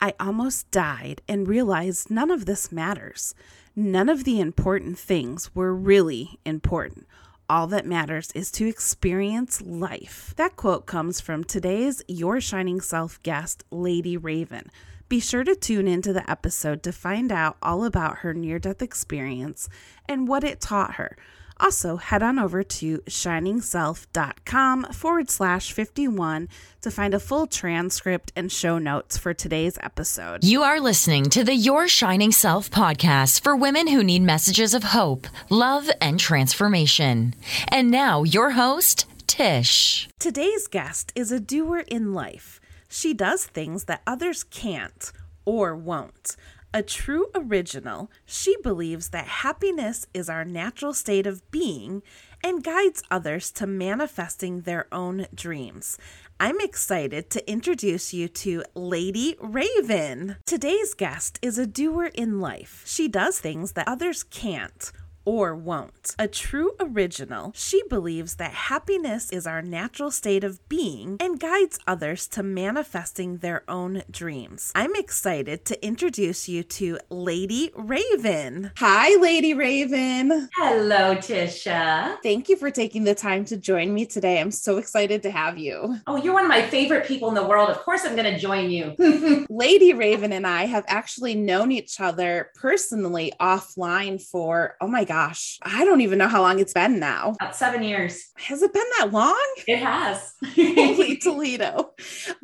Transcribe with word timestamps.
I 0.00 0.12
almost 0.20 0.70
died 0.70 1.22
and 1.26 1.48
realized 1.48 2.10
none 2.10 2.30
of 2.30 2.44
this 2.44 2.70
matters. 2.70 3.34
None 3.74 4.10
of 4.10 4.24
the 4.24 4.40
important 4.40 4.98
things 4.98 5.54
were 5.54 5.74
really 5.74 6.38
important. 6.44 7.06
All 7.48 7.66
that 7.68 7.86
matters 7.86 8.30
is 8.32 8.50
to 8.52 8.66
experience 8.66 9.62
life. 9.62 10.34
That 10.36 10.56
quote 10.56 10.84
comes 10.84 11.20
from 11.20 11.44
today's 11.44 12.02
Your 12.08 12.42
Shining 12.42 12.80
Self 12.82 13.22
guest, 13.22 13.64
Lady 13.70 14.18
Rayven. 14.18 14.68
Be 15.08 15.18
sure 15.18 15.44
to 15.44 15.54
tune 15.54 15.88
into 15.88 16.12
the 16.12 16.28
episode 16.28 16.82
to 16.82 16.92
find 16.92 17.32
out 17.32 17.56
all 17.62 17.84
about 17.84 18.18
her 18.18 18.34
near 18.34 18.58
death 18.58 18.82
experience 18.82 19.68
and 20.06 20.28
what 20.28 20.44
it 20.44 20.60
taught 20.60 20.96
her. 20.96 21.16
Also, 21.58 21.96
head 21.96 22.22
on 22.22 22.38
over 22.38 22.62
to 22.62 22.98
shiningself.com 22.98 24.84
forward 24.92 25.30
slash 25.30 25.72
51 25.72 26.48
to 26.82 26.90
find 26.90 27.14
a 27.14 27.20
full 27.20 27.46
transcript 27.46 28.32
and 28.36 28.52
show 28.52 28.78
notes 28.78 29.16
for 29.16 29.32
today's 29.32 29.78
episode. 29.82 30.44
You 30.44 30.62
are 30.62 30.80
listening 30.80 31.24
to 31.30 31.42
the 31.44 31.54
Your 31.54 31.88
Shining 31.88 32.30
Self 32.32 32.70
podcast 32.70 33.40
for 33.40 33.56
women 33.56 33.88
who 33.88 34.04
need 34.04 34.22
messages 34.22 34.74
of 34.74 34.84
hope, 34.84 35.26
love, 35.48 35.90
and 36.00 36.20
transformation. 36.20 37.34
And 37.68 37.90
now, 37.90 38.22
your 38.22 38.50
host, 38.50 39.06
Tish. 39.26 40.08
Today's 40.18 40.66
guest 40.66 41.12
is 41.14 41.32
a 41.32 41.40
doer 41.40 41.84
in 41.88 42.12
life. 42.12 42.60
She 42.88 43.14
does 43.14 43.44
things 43.44 43.84
that 43.84 44.02
others 44.06 44.44
can't 44.44 45.10
or 45.44 45.74
won't. 45.76 46.36
A 46.76 46.82
true 46.82 47.28
original, 47.34 48.10
she 48.26 48.54
believes 48.62 49.08
that 49.08 49.26
happiness 49.26 50.06
is 50.12 50.28
our 50.28 50.44
natural 50.44 50.92
state 50.92 51.26
of 51.26 51.50
being 51.50 52.02
and 52.44 52.62
guides 52.62 53.02
others 53.10 53.50
to 53.52 53.66
manifesting 53.66 54.60
their 54.60 54.86
own 54.92 55.26
dreams. 55.34 55.96
I'm 56.38 56.60
excited 56.60 57.30
to 57.30 57.50
introduce 57.50 58.12
you 58.12 58.28
to 58.28 58.62
Lady 58.74 59.36
Rayven. 59.36 60.36
Today's 60.44 60.92
guest 60.92 61.38
is 61.40 61.56
a 61.56 61.66
doer 61.66 62.10
in 62.12 62.42
life. 62.42 62.82
She 62.84 63.08
does 63.08 63.38
things 63.38 63.72
that 63.72 63.88
others 63.88 64.22
can't 64.22 64.92
or 65.26 65.54
won't. 65.54 66.14
A 66.18 66.28
true 66.28 66.72
original, 66.80 67.52
she 67.54 67.82
believes 67.90 68.36
that 68.36 68.52
happiness 68.52 69.30
is 69.30 69.46
our 69.46 69.60
natural 69.60 70.10
state 70.10 70.44
of 70.44 70.66
being 70.68 71.16
and 71.20 71.38
guides 71.38 71.78
others 71.86 72.26
to 72.28 72.42
manifesting 72.42 73.38
their 73.38 73.64
own 73.68 74.04
dreams. 74.10 74.72
I'm 74.74 74.94
excited 74.94 75.64
to 75.66 75.84
introduce 75.84 76.48
you 76.48 76.62
to 76.62 76.98
Lady 77.10 77.70
Rayven. 77.76 78.70
Hi, 78.78 79.20
Lady 79.20 79.52
Rayven. 79.52 80.48
Hello, 80.54 81.16
Tisha. 81.16 82.16
Thank 82.22 82.48
you 82.48 82.56
for 82.56 82.70
taking 82.70 83.02
the 83.04 83.14
time 83.14 83.44
to 83.46 83.56
join 83.56 83.92
me 83.92 84.06
today. 84.06 84.40
I'm 84.40 84.52
so 84.52 84.78
excited 84.78 85.24
to 85.24 85.30
have 85.30 85.58
you. 85.58 85.96
Oh, 86.06 86.16
you're 86.16 86.34
one 86.34 86.44
of 86.44 86.48
my 86.48 86.62
favorite 86.62 87.06
people 87.06 87.28
in 87.28 87.34
the 87.34 87.44
world. 87.44 87.68
Of 87.68 87.78
course, 87.78 88.04
I'm 88.04 88.14
going 88.14 88.32
to 88.32 88.38
join 88.38 88.70
you. 88.70 88.94
Lady 89.50 89.92
Rayven 89.92 90.30
and 90.30 90.46
I 90.46 90.66
have 90.66 90.84
actually 90.86 91.34
known 91.34 91.72
each 91.72 92.00
other 92.00 92.52
personally 92.54 93.32
offline 93.40 94.22
for, 94.22 94.76
oh 94.80 94.86
my 94.86 95.02
God 95.02 95.15
gosh, 95.16 95.58
I 95.62 95.84
don't 95.86 96.02
even 96.02 96.18
know 96.18 96.28
how 96.28 96.42
long 96.42 96.58
it's 96.58 96.74
been 96.74 96.98
now. 96.98 97.34
About 97.40 97.56
seven 97.56 97.82
years. 97.82 98.22
Has 98.36 98.60
it 98.62 98.72
been 98.72 98.84
that 98.98 99.12
long? 99.12 99.46
It 99.66 99.78
has. 99.78 100.34
Holy 100.54 101.16
Toledo. 101.22 101.92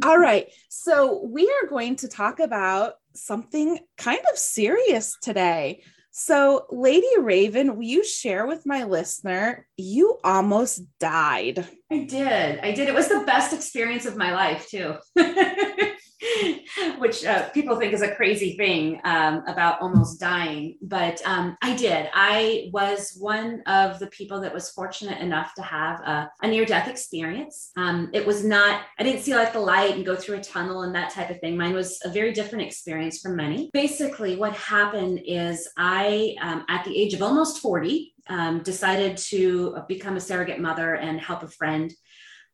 All 0.03 0.19
right. 0.19 0.47
So 0.71 1.23
we 1.23 1.51
are 1.51 1.69
going 1.69 1.97
to 1.97 2.09
talk 2.09 2.41
about 2.41 2.95
something 3.15 3.79
kind 3.99 4.21
of 4.33 4.39
serious 4.39 5.17
today. 5.21 5.83
So, 6.15 6.67
Lady 6.71 7.07
Rayven, 7.19 7.75
will 7.75 7.83
you 7.83 8.05
share 8.05 8.47
with 8.47 8.67
my 8.67 8.85
listener? 8.85 9.67
You 9.77 10.19
almost 10.25 10.83
died. 10.99 11.67
I 11.91 12.05
did. 12.05 12.61
I 12.61 12.73
did. 12.73 12.89
It 12.89 12.95
was 12.95 13.09
the 13.09 13.25
best 13.27 13.53
experience 13.53 14.05
of 14.07 14.17
my 14.17 14.35
life, 14.35 14.69
too. 14.69 14.97
which 16.99 17.25
uh, 17.25 17.49
people 17.51 17.77
think 17.77 17.93
is 17.93 18.03
a 18.03 18.15
crazy 18.15 18.57
thing 18.57 19.01
um, 19.05 19.43
about 19.47 19.81
almost 19.81 20.21
dying. 20.21 20.77
But 20.83 21.21
um, 21.25 21.57
I 21.63 21.75
did. 21.75 22.09
I 22.13 22.71
was 22.73 23.17
one 23.19 23.63
of 23.67 23.99
the 23.99 24.07
people 24.09 24.41
that 24.41 24.55
was 24.55 24.71
fortunate 24.71 25.21
enough 25.21 25.55
to 25.55 25.63
have 25.63 26.01
a, 26.01 26.31
a 26.43 26.49
near 26.49 26.65
death 26.65 26.89
experience. 26.89 27.71
Um, 27.77 28.11
it 28.13 28.27
was 28.27 28.45
not, 28.45 28.83
I 28.99 29.03
didn't 29.03 29.23
see 29.23 29.35
like 29.35 29.53
the 29.53 29.61
light 29.61 29.95
and 29.95 30.07
go 30.07 30.17
through 30.17 30.37
a 30.37 30.43
tunnel 30.43 30.83
and 30.83 30.95
that 30.95 31.11
type 31.11 31.31
of 31.31 31.41
thing. 31.41 31.57
Mine 31.57 31.75
was 31.75 31.99
a 32.05 32.11
very 32.11 32.33
different 32.33 32.67
experience 32.67 33.21
from 33.21 33.37
many. 33.37 33.71
Basically, 33.73 34.37
what 34.37 34.55
happened 34.55 35.21
is 35.25 35.69
I, 35.77 36.37
um, 36.41 36.65
at 36.69 36.85
the 36.85 36.97
age 36.97 37.15
of 37.15 37.23
almost 37.23 37.61
40, 37.61 38.15
um, 38.29 38.63
decided 38.63 39.17
to 39.17 39.79
become 39.89 40.17
a 40.17 40.21
surrogate 40.21 40.61
mother 40.61 40.95
and 40.95 41.21
help 41.21 41.43
a 41.43 41.49
friend 41.49 41.93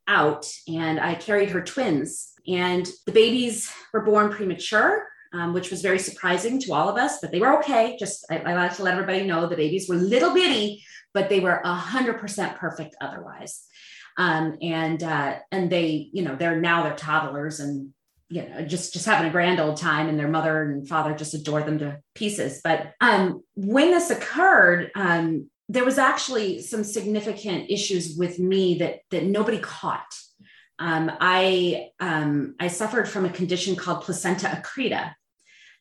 out. 0.06 0.50
And 0.66 0.98
I 0.98 1.14
carried 1.14 1.50
her 1.50 1.60
twins 1.60 2.32
and 2.48 2.88
the 3.06 3.12
babies 3.12 3.70
were 3.92 4.02
born 4.02 4.30
premature, 4.30 5.06
um, 5.32 5.52
which 5.52 5.70
was 5.70 5.82
very 5.82 5.98
surprising 5.98 6.60
to 6.60 6.72
all 6.72 6.88
of 6.88 6.96
us, 6.96 7.18
but 7.20 7.30
they 7.30 7.40
were 7.40 7.58
okay. 7.58 7.96
Just 7.98 8.24
I, 8.30 8.38
I 8.38 8.54
like 8.54 8.76
to 8.76 8.82
let 8.82 8.94
everybody 8.94 9.26
know 9.26 9.46
the 9.46 9.56
babies 9.56 9.88
were 9.88 9.96
little 9.96 10.32
bitty, 10.32 10.84
but 11.12 11.28
they 11.28 11.40
were 11.40 11.60
100% 11.64 12.56
perfect 12.56 12.96
otherwise. 13.00 13.64
Um, 14.16 14.58
and 14.62 15.02
uh, 15.02 15.36
and 15.52 15.70
they, 15.70 16.10
you 16.12 16.22
know, 16.22 16.34
they're 16.34 16.60
now 16.60 16.82
they're 16.82 16.96
toddlers 16.96 17.60
and 17.60 17.92
you 18.30 18.46
know 18.46 18.62
just 18.64 18.92
just 18.92 19.06
having 19.06 19.28
a 19.28 19.32
grand 19.32 19.60
old 19.60 19.76
time 19.76 20.08
and 20.08 20.18
their 20.18 20.28
mother 20.28 20.62
and 20.62 20.88
father 20.88 21.14
just 21.14 21.34
adore 21.34 21.62
them 21.62 21.78
to 21.78 21.98
pieces 22.14 22.60
but 22.62 22.92
um, 23.00 23.42
when 23.54 23.90
this 23.90 24.10
occurred 24.10 24.90
um, 24.94 25.48
there 25.68 25.84
was 25.84 25.98
actually 25.98 26.60
some 26.60 26.84
significant 26.84 27.70
issues 27.70 28.16
with 28.18 28.38
me 28.38 28.78
that 28.78 29.00
that 29.10 29.24
nobody 29.24 29.58
caught 29.58 30.14
um, 30.78 31.10
I 31.20 31.88
um, 32.00 32.54
I 32.60 32.68
suffered 32.68 33.08
from 33.08 33.24
a 33.24 33.30
condition 33.30 33.76
called 33.76 34.02
placenta 34.02 34.46
accreta, 34.46 35.12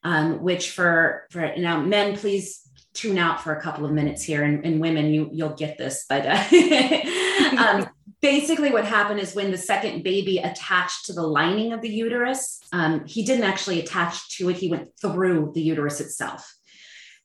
um, 0.03 0.41
which 0.41 0.71
for 0.71 1.27
for 1.31 1.53
now 1.57 1.81
men 1.81 2.17
please 2.17 2.61
tune 2.93 3.19
out 3.19 3.41
for 3.41 3.53
a 3.53 3.61
couple 3.61 3.85
of 3.85 3.91
minutes 3.91 4.23
here, 4.23 4.43
and, 4.43 4.65
and 4.65 4.81
women 4.81 5.13
you 5.13 5.29
you'll 5.31 5.55
get 5.55 5.77
this, 5.77 6.05
but 6.09 6.25
uh, 6.25 7.57
um, 7.57 7.87
basically 8.21 8.71
what 8.71 8.85
happened 8.85 9.19
is 9.19 9.35
when 9.35 9.51
the 9.51 9.57
second 9.57 10.03
baby 10.03 10.39
attached 10.39 11.05
to 11.05 11.13
the 11.13 11.21
lining 11.21 11.73
of 11.73 11.81
the 11.81 11.89
uterus, 11.89 12.59
um, 12.71 13.05
he 13.05 13.23
didn't 13.23 13.45
actually 13.45 13.79
attach 13.79 14.37
to 14.37 14.49
it; 14.49 14.57
he 14.57 14.69
went 14.69 14.89
through 14.99 15.51
the 15.53 15.61
uterus 15.61 16.01
itself. 16.01 16.51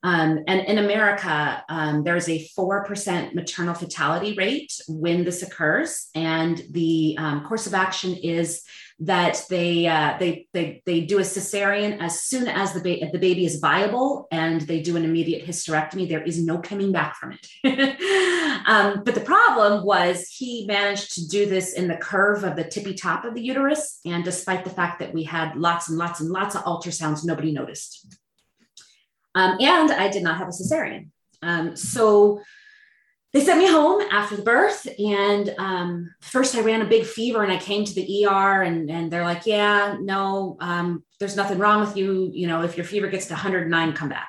Um, 0.03 0.41
and 0.47 0.61
in 0.63 0.79
America, 0.79 1.65
um, 1.69 2.03
there's 2.03 2.29
a 2.29 2.49
4% 2.59 3.35
maternal 3.35 3.75
fatality 3.75 4.35
rate 4.35 4.73
when 4.89 5.25
this 5.25 5.43
occurs. 5.43 6.09
And 6.15 6.61
the 6.71 7.17
um, 7.19 7.45
course 7.45 7.67
of 7.67 7.75
action 7.75 8.17
is 8.17 8.63
that 9.01 9.43
they, 9.49 9.87
uh, 9.87 10.17
they, 10.19 10.47
they, 10.53 10.83
they 10.87 11.01
do 11.01 11.19
a 11.19 11.23
cesarean 11.23 12.01
as 12.01 12.23
soon 12.23 12.47
as 12.47 12.73
the, 12.73 12.81
ba- 12.81 13.11
the 13.13 13.19
baby 13.19 13.45
is 13.45 13.59
viable 13.59 14.29
and 14.31 14.61
they 14.63 14.81
do 14.81 14.97
an 14.97 15.05
immediate 15.05 15.47
hysterectomy. 15.47 16.09
There 16.09 16.23
is 16.23 16.43
no 16.43 16.59
coming 16.59 16.93
back 16.93 17.17
from 17.17 17.33
it. 17.33 17.99
Um, 18.65 19.03
but 19.05 19.17
the 19.17 19.21
problem 19.21 19.85
was 19.85 20.29
he 20.29 20.67
managed 20.67 21.15
to 21.15 21.27
do 21.27 21.47
this 21.47 21.73
in 21.73 21.89
the 21.89 21.97
curve 21.97 22.45
of 22.45 22.55
the 22.55 22.63
tippy 22.63 22.95
top 22.95 23.25
of 23.25 23.35
the 23.35 23.43
uterus. 23.43 23.99
And 24.05 24.23
despite 24.23 24.63
the 24.63 24.71
fact 24.71 25.01
that 25.01 25.13
we 25.13 25.25
had 25.25 25.57
lots 25.57 25.89
and 25.89 25.99
lots 25.99 26.21
and 26.21 26.31
lots 26.31 26.55
of 26.55 26.63
ultrasounds, 26.63 27.25
nobody 27.25 27.51
noticed. 27.51 28.17
Um, 29.35 29.57
and 29.61 29.91
I 29.91 30.09
did 30.09 30.23
not 30.23 30.39
have 30.39 30.49
a 30.49 30.53
cesarean. 30.53 31.09
Um, 31.43 31.77
so 31.77 32.43
they 33.33 33.41
sent 33.41 33.59
me 33.59 33.69
home 33.69 34.03
after 34.11 34.37
the 34.37 34.43
birth. 34.43 34.87
And 34.99 35.55
um, 35.59 36.15
first, 36.21 36.55
I 36.55 36.61
ran 36.61 36.83
a 36.83 36.87
big 36.87 37.07
fever 37.07 37.43
and 37.43 37.51
I 37.51 37.57
came 37.57 37.85
to 37.85 37.95
the 37.95 38.27
ER, 38.27 38.63
and, 38.63 38.91
and 38.91 39.11
they're 39.11 39.25
like, 39.25 39.47
Yeah, 39.47 39.97
no, 40.01 40.57
um, 40.61 41.03
there's 41.19 41.37
nothing 41.37 41.59
wrong 41.59 41.81
with 41.81 41.97
you. 41.97 42.31
You 42.33 42.47
know, 42.47 42.63
if 42.63 42.77
your 42.77 42.85
fever 42.85 43.09
gets 43.09 43.27
to 43.27 43.35
109, 43.35 43.93
come 43.95 44.09
back. 44.09 44.29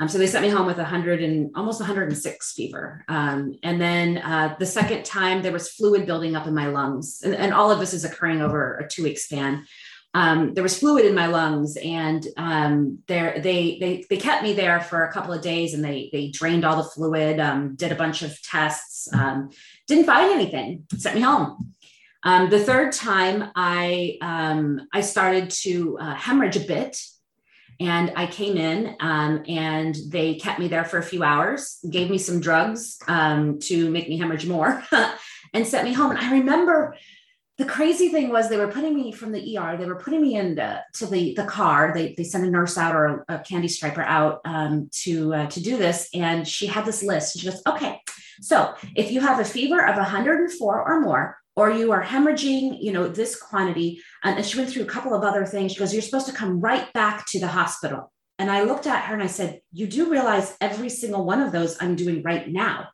Um, 0.00 0.08
so 0.08 0.18
they 0.18 0.26
sent 0.26 0.44
me 0.44 0.50
home 0.50 0.66
with 0.66 0.78
100 0.78 1.22
and 1.22 1.52
almost 1.54 1.78
106 1.80 2.52
fever. 2.52 3.04
Um, 3.08 3.54
and 3.62 3.80
then 3.80 4.18
uh, 4.18 4.56
the 4.58 4.66
second 4.66 5.04
time, 5.04 5.40
there 5.40 5.52
was 5.52 5.70
fluid 5.70 6.04
building 6.04 6.34
up 6.34 6.48
in 6.48 6.54
my 6.54 6.66
lungs. 6.66 7.20
And, 7.22 7.34
and 7.34 7.54
all 7.54 7.70
of 7.70 7.78
this 7.78 7.94
is 7.94 8.04
occurring 8.04 8.42
over 8.42 8.78
a 8.78 8.88
two 8.88 9.04
week 9.04 9.18
span 9.18 9.64
um, 10.14 10.54
there 10.54 10.62
was 10.62 10.78
fluid 10.78 11.04
in 11.04 11.14
my 11.14 11.26
lungs 11.26 11.76
and 11.76 12.24
um, 12.36 13.00
there 13.08 13.40
they, 13.40 13.78
they 13.80 14.04
they 14.08 14.16
kept 14.16 14.44
me 14.44 14.52
there 14.52 14.80
for 14.80 15.04
a 15.04 15.12
couple 15.12 15.32
of 15.32 15.42
days 15.42 15.74
and 15.74 15.84
they 15.84 16.08
they 16.12 16.30
drained 16.30 16.64
all 16.64 16.76
the 16.76 16.88
fluid 16.88 17.40
um, 17.40 17.74
did 17.74 17.90
a 17.90 17.96
bunch 17.96 18.22
of 18.22 18.40
tests 18.42 19.12
um, 19.12 19.50
didn't 19.88 20.06
find 20.06 20.32
anything 20.32 20.84
sent 20.96 21.16
me 21.16 21.20
home. 21.20 21.72
Um, 22.22 22.48
the 22.48 22.60
third 22.60 22.92
time 22.92 23.50
i 23.56 24.16
um, 24.22 24.86
i 24.92 25.00
started 25.00 25.50
to 25.50 25.98
uh, 25.98 26.14
hemorrhage 26.14 26.56
a 26.56 26.60
bit 26.60 26.96
and 27.80 28.12
i 28.14 28.26
came 28.26 28.56
in 28.56 28.96
and 29.00 29.96
they 30.08 30.36
kept 30.36 30.60
me 30.60 30.68
there 30.68 30.84
for 30.84 30.98
a 30.98 31.02
few 31.02 31.24
hours 31.24 31.84
gave 31.90 32.08
me 32.08 32.18
some 32.18 32.40
drugs 32.40 32.98
to 32.98 33.90
make 33.90 34.08
me 34.08 34.16
hemorrhage 34.16 34.46
more 34.46 34.82
and 35.54 35.66
sent 35.66 35.84
me 35.84 35.92
home. 35.92 36.12
And 36.12 36.20
i 36.20 36.30
remember 36.30 36.96
the 37.56 37.64
crazy 37.64 38.08
thing 38.08 38.30
was 38.30 38.48
they 38.48 38.56
were 38.56 38.72
putting 38.72 38.94
me 38.94 39.12
from 39.12 39.30
the 39.30 39.56
ER, 39.56 39.76
they 39.76 39.86
were 39.86 39.94
putting 39.94 40.20
me 40.20 40.34
into 40.34 40.82
to 40.94 41.06
the, 41.06 41.34
the 41.34 41.44
car. 41.44 41.92
They, 41.94 42.14
they 42.16 42.24
sent 42.24 42.44
a 42.44 42.50
nurse 42.50 42.76
out 42.76 42.96
or 42.96 43.24
a, 43.28 43.36
a 43.36 43.38
candy 43.38 43.68
striper 43.68 44.02
out 44.02 44.40
um, 44.44 44.88
to, 45.02 45.34
uh, 45.34 45.46
to 45.46 45.60
do 45.60 45.76
this. 45.76 46.08
And 46.12 46.46
she 46.46 46.66
had 46.66 46.84
this 46.84 47.02
list. 47.02 47.38
She 47.38 47.48
goes, 47.48 47.62
okay, 47.66 48.00
so 48.40 48.74
if 48.96 49.12
you 49.12 49.20
have 49.20 49.38
a 49.38 49.44
fever 49.44 49.86
of 49.86 49.96
104 49.96 50.82
or 50.82 51.00
more, 51.00 51.36
or 51.56 51.70
you 51.70 51.92
are 51.92 52.02
hemorrhaging, 52.02 52.78
you 52.80 52.92
know, 52.92 53.06
this 53.06 53.40
quantity. 53.40 54.00
And 54.22 54.44
she 54.44 54.58
went 54.58 54.70
through 54.70 54.82
a 54.82 54.86
couple 54.86 55.14
of 55.14 55.22
other 55.22 55.46
things. 55.46 55.72
She 55.72 55.78
goes, 55.78 55.92
You're 55.92 56.02
supposed 56.02 56.26
to 56.26 56.32
come 56.32 56.60
right 56.60 56.92
back 56.92 57.26
to 57.26 57.40
the 57.40 57.46
hospital. 57.46 58.12
And 58.38 58.50
I 58.50 58.64
looked 58.64 58.86
at 58.86 59.04
her 59.04 59.14
and 59.14 59.22
I 59.22 59.28
said, 59.28 59.60
You 59.72 59.86
do 59.86 60.10
realize 60.10 60.56
every 60.60 60.88
single 60.88 61.24
one 61.24 61.40
of 61.40 61.52
those 61.52 61.76
I'm 61.80 61.94
doing 61.94 62.22
right 62.22 62.48
now. 62.48 62.88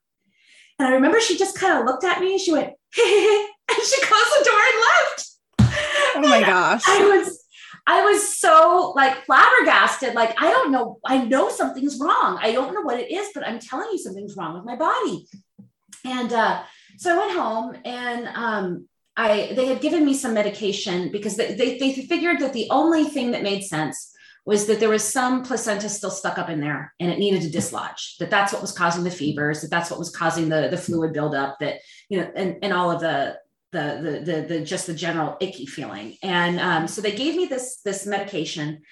And 0.79 0.89
I 0.89 0.93
remember 0.93 1.21
she 1.21 1.39
just 1.39 1.59
kind 1.59 1.79
of 1.79 1.87
looked 1.87 2.05
at 2.05 2.21
me 2.21 2.39
she 2.39 2.53
went, 2.53 2.73
and 3.75 3.87
she 3.87 4.01
closed 4.03 4.33
the 4.39 4.45
door 4.45 4.61
and 4.61 4.81
left. 4.81 5.31
Oh 6.17 6.21
my 6.29 6.41
gosh. 6.41 6.83
I 6.87 7.05
was 7.05 7.41
I 7.87 8.03
was 8.03 8.39
so 8.39 8.93
like 8.95 9.25
flabbergasted. 9.25 10.15
Like, 10.15 10.41
I 10.41 10.51
don't 10.51 10.71
know. 10.71 10.99
I 11.05 11.25
know 11.25 11.49
something's 11.49 11.99
wrong. 11.99 12.39
I 12.41 12.53
don't 12.53 12.75
know 12.75 12.83
what 12.83 13.01
it 13.01 13.11
is, 13.11 13.29
but 13.35 13.47
I'm 13.47 13.59
telling 13.59 13.89
you 13.91 13.99
something's 13.99 14.37
wrong 14.37 14.55
with 14.55 14.65
my 14.65 14.77
body. 14.77 15.27
And 16.05 16.33
uh, 16.33 16.63
so 16.99 17.15
I 17.15 17.19
went 17.19 17.39
home 17.39 17.77
and 17.85 18.29
um, 18.29 18.89
I 19.17 19.53
they 19.55 19.67
had 19.67 19.81
given 19.81 20.05
me 20.05 20.15
some 20.15 20.35
medication 20.35 21.11
because 21.11 21.37
they, 21.37 21.55
they, 21.55 21.79
they 21.79 21.93
figured 21.93 22.41
that 22.41 22.53
the 22.53 22.69
only 22.71 23.05
thing 23.05 23.33
that 23.33 23.43
made 23.43 23.63
sense 23.63 24.13
was 24.47 24.67
that 24.67 24.81
there 24.81 24.89
was 24.89 25.05
some 25.05 25.43
placenta 25.43 25.89
still 25.89 26.11
stuck 26.11 26.39
up 26.39 26.49
in 26.49 26.61
there 26.61 26.95
and 26.99 27.11
it 27.11 27.19
needed 27.19 27.43
to 27.43 27.51
dislodge 27.51 28.17
that 28.19 28.31
that's 28.31 28.53
what 28.53 28.63
was 28.63 28.73
causing 28.73 29.05
the 29.05 29.11
fevers 29.11 29.61
that 29.61 29.71
that's 29.71 29.91
what 29.91 29.99
was 29.99 30.11
causing 30.11 30.49
the 30.49 30.69
the 30.71 30.79
fluid 30.79 31.13
buildup 31.13 31.59
that 31.61 31.81
you 32.09 32.19
know 32.19 32.33
and, 32.35 32.57
and 32.63 32.73
all 32.73 32.91
of 32.91 33.01
the 33.01 33.37
the, 33.73 34.01
the 34.03 34.33
the 34.33 34.43
the 34.43 34.61
just 34.65 34.87
the 34.87 34.95
general 34.95 35.37
icky 35.41 35.67
feeling. 35.67 36.17
And 36.23 36.59
um, 36.59 36.89
so 36.89 37.01
they 37.01 37.15
gave 37.15 37.37
me 37.37 37.47
this 37.47 37.81
this 37.85 38.07
medication. 38.07 38.83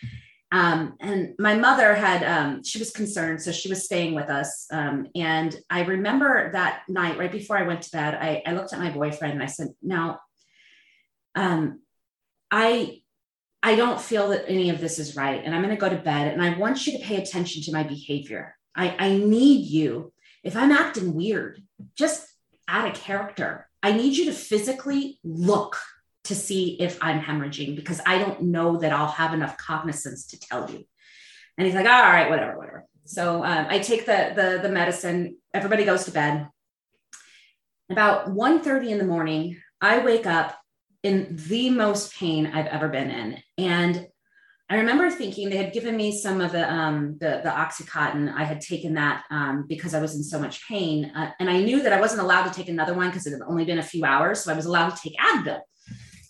Um, 0.50 0.94
and 1.00 1.34
my 1.38 1.54
mother 1.54 1.94
had 1.94 2.22
um, 2.24 2.64
she 2.64 2.78
was 2.78 2.90
concerned 2.90 3.42
so 3.42 3.52
she 3.52 3.68
was 3.68 3.84
staying 3.84 4.14
with 4.14 4.30
us. 4.30 4.66
Um, 4.72 5.08
and 5.14 5.54
i 5.68 5.82
remember 5.82 6.50
that 6.52 6.82
night 6.88 7.18
right 7.18 7.30
before 7.30 7.58
i 7.58 7.66
went 7.66 7.82
to 7.82 7.90
bed 7.90 8.14
i, 8.14 8.42
I 8.46 8.52
looked 8.52 8.72
at 8.72 8.78
my 8.78 8.90
boyfriend 8.90 9.34
and 9.34 9.42
i 9.42 9.46
said 9.46 9.68
now 9.82 10.20
um, 11.34 11.82
i 12.50 13.00
i 13.62 13.74
don't 13.74 14.00
feel 14.00 14.28
that 14.30 14.48
any 14.48 14.70
of 14.70 14.80
this 14.80 14.98
is 14.98 15.16
right 15.16 15.42
and 15.44 15.54
i'm 15.54 15.62
going 15.62 15.74
to 15.74 15.80
go 15.80 15.90
to 15.90 15.96
bed 15.96 16.32
and 16.32 16.42
i 16.42 16.56
want 16.56 16.86
you 16.86 16.96
to 16.96 17.04
pay 17.04 17.16
attention 17.16 17.62
to 17.64 17.72
my 17.72 17.82
behavior. 17.82 18.56
I 18.74 18.96
i 18.98 19.16
need 19.16 19.66
you. 19.66 20.12
If 20.42 20.56
i'm 20.56 20.72
acting 20.72 21.12
weird 21.12 21.62
just 21.94 22.26
out 22.66 22.88
of 22.88 22.94
character 22.94 23.67
I 23.82 23.92
need 23.92 24.16
you 24.16 24.26
to 24.26 24.32
physically 24.32 25.18
look 25.22 25.76
to 26.24 26.34
see 26.34 26.76
if 26.80 26.98
I'm 27.00 27.20
hemorrhaging 27.20 27.76
because 27.76 28.00
I 28.04 28.18
don't 28.18 28.42
know 28.42 28.78
that 28.78 28.92
I'll 28.92 29.08
have 29.08 29.34
enough 29.34 29.56
cognizance 29.56 30.26
to 30.28 30.40
tell 30.40 30.70
you. 30.70 30.84
And 31.56 31.66
he's 31.66 31.74
like, 31.74 31.86
all 31.86 32.02
right, 32.02 32.28
whatever, 32.28 32.56
whatever. 32.56 32.84
So 33.04 33.44
um, 33.44 33.66
I 33.68 33.78
take 33.78 34.04
the, 34.04 34.32
the, 34.34 34.60
the 34.62 34.68
medicine. 34.68 35.38
Everybody 35.54 35.84
goes 35.84 36.04
to 36.04 36.10
bed. 36.10 36.48
About 37.90 38.28
1.30 38.28 38.90
in 38.90 38.98
the 38.98 39.06
morning, 39.06 39.56
I 39.80 40.00
wake 40.00 40.26
up 40.26 40.58
in 41.02 41.36
the 41.48 41.70
most 41.70 42.14
pain 42.14 42.46
I've 42.46 42.66
ever 42.66 42.88
been 42.88 43.10
in. 43.10 43.42
And 43.56 44.06
I 44.70 44.76
remember 44.76 45.10
thinking 45.10 45.48
they 45.48 45.56
had 45.56 45.72
given 45.72 45.96
me 45.96 46.18
some 46.18 46.42
of 46.42 46.52
the 46.52 46.70
um, 46.70 47.16
the, 47.20 47.40
the 47.42 47.48
oxycontin. 47.48 48.32
I 48.34 48.44
had 48.44 48.60
taken 48.60 48.94
that 48.94 49.24
um, 49.30 49.64
because 49.66 49.94
I 49.94 50.00
was 50.00 50.14
in 50.14 50.22
so 50.22 50.38
much 50.38 50.66
pain, 50.68 51.10
uh, 51.16 51.30
and 51.40 51.48
I 51.48 51.60
knew 51.60 51.82
that 51.82 51.92
I 51.92 52.00
wasn't 52.00 52.20
allowed 52.20 52.48
to 52.48 52.54
take 52.54 52.68
another 52.68 52.92
one 52.92 53.08
because 53.08 53.26
it 53.26 53.32
had 53.32 53.40
only 53.48 53.64
been 53.64 53.78
a 53.78 53.82
few 53.82 54.04
hours. 54.04 54.40
So 54.40 54.52
I 54.52 54.56
was 54.56 54.66
allowed 54.66 54.90
to 54.90 55.02
take 55.02 55.16
Advil. 55.16 55.60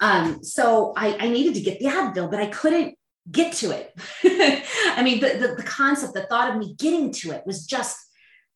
Um, 0.00 0.44
so 0.44 0.92
I, 0.96 1.16
I 1.18 1.28
needed 1.28 1.54
to 1.54 1.60
get 1.60 1.80
the 1.80 1.86
Advil, 1.86 2.30
but 2.30 2.38
I 2.38 2.46
couldn't 2.46 2.96
get 3.28 3.54
to 3.54 3.72
it. 3.72 3.92
I 4.96 5.02
mean, 5.02 5.18
the, 5.18 5.30
the 5.38 5.54
the 5.56 5.68
concept, 5.68 6.14
the 6.14 6.22
thought 6.22 6.50
of 6.50 6.58
me 6.58 6.74
getting 6.78 7.12
to 7.14 7.32
it 7.32 7.42
was 7.44 7.66
just 7.66 7.96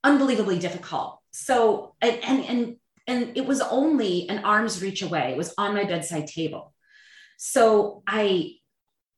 unbelievably 0.05 0.61
difficult. 0.61 1.19
So 1.33 1.97
and 2.01 2.23
and 2.23 2.45
and 2.45 2.77
and 3.09 3.37
it 3.37 3.47
was 3.47 3.61
only 3.61 4.29
an 4.29 4.45
arm's 4.45 4.81
reach 4.81 5.03
away. 5.03 5.33
It 5.33 5.37
was 5.37 5.53
on 5.59 5.75
my 5.75 5.85
bedside 5.85 6.29
table. 6.29 6.73
So 7.37 8.05
I 8.07 8.53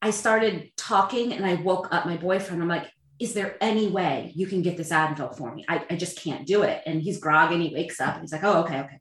I 0.04 0.10
started 0.10 0.70
talking 0.76 1.32
and 1.32 1.46
I 1.46 1.54
woke 1.54 1.88
up 1.90 2.04
my 2.04 2.18
boyfriend. 2.18 2.60
I'm 2.60 2.68
like, 2.68 2.90
is 3.18 3.32
there 3.32 3.56
any 3.62 3.88
way 3.88 4.32
you 4.34 4.46
can 4.46 4.60
get 4.60 4.76
this 4.76 4.90
Advil 4.90 5.34
for 5.34 5.54
me? 5.54 5.64
I, 5.66 5.82
I 5.88 5.96
just 5.96 6.20
can't 6.20 6.46
do 6.46 6.60
it. 6.60 6.82
And 6.84 7.00
he's 7.00 7.18
groggy 7.18 7.54
and 7.54 7.62
he 7.62 7.74
wakes 7.74 8.02
up 8.02 8.12
and 8.12 8.20
he's 8.20 8.30
like, 8.30 8.44
oh, 8.44 8.64
okay, 8.64 8.80
okay. 8.80 8.98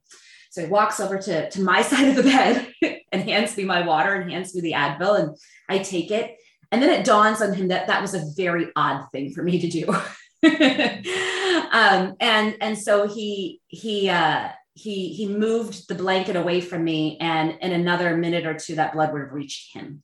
So 0.50 0.62
he 0.62 0.68
walks 0.68 1.02
over 1.02 1.18
to, 1.18 1.50
to 1.50 1.62
my 1.62 1.82
side 1.90 2.08
of 2.08 2.16
the 2.16 2.24
bed 2.24 2.72
and 3.12 3.22
hands 3.22 3.58
me 3.58 3.66
my 3.66 3.86
water 3.86 4.14
and 4.14 4.32
hands 4.32 4.56
me 4.56 4.62
the 4.62 4.72
Advil 4.72 5.20
and 5.20 5.36
I 5.68 5.80
take 5.80 6.10
it. 6.10 6.38
And 6.72 6.82
then 6.82 6.90
it 6.90 7.06
dawns 7.06 7.42
on 7.42 7.54
him 7.54 7.68
that 7.68 7.88
that 7.88 8.02
was 8.02 8.14
a 8.14 8.24
very 8.38 8.68
odd 8.78 9.06
thing 9.12 9.34
for 9.34 9.44
me 9.44 9.60
to 9.60 9.68
do. 9.68 9.90
um, 11.74 12.16
and 12.22 12.56
and 12.62 12.78
so 12.78 13.10
he 13.10 13.60
he 13.68 14.10
uh, 14.10 14.48
he 14.74 15.10
he 15.10 15.28
moved 15.28 15.90
the 15.90 15.96
blanket 15.96 16.36
away 16.36 16.62
from 16.62 16.84
me, 16.84 17.18
and 17.22 17.58
in 17.62 17.74
another 17.74 18.18
minute 18.18 18.48
or 18.48 18.56
two, 18.56 18.76
that 18.76 18.94
blood 18.94 19.14
would 19.14 19.22
have 19.22 19.34
reached 19.34 19.76
him. 19.76 20.02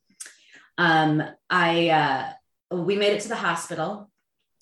Um, 0.79 1.21
I 1.49 1.89
uh, 1.89 2.75
we 2.75 2.95
made 2.95 3.11
it 3.11 3.21
to 3.23 3.27
the 3.27 3.35
hospital. 3.35 4.09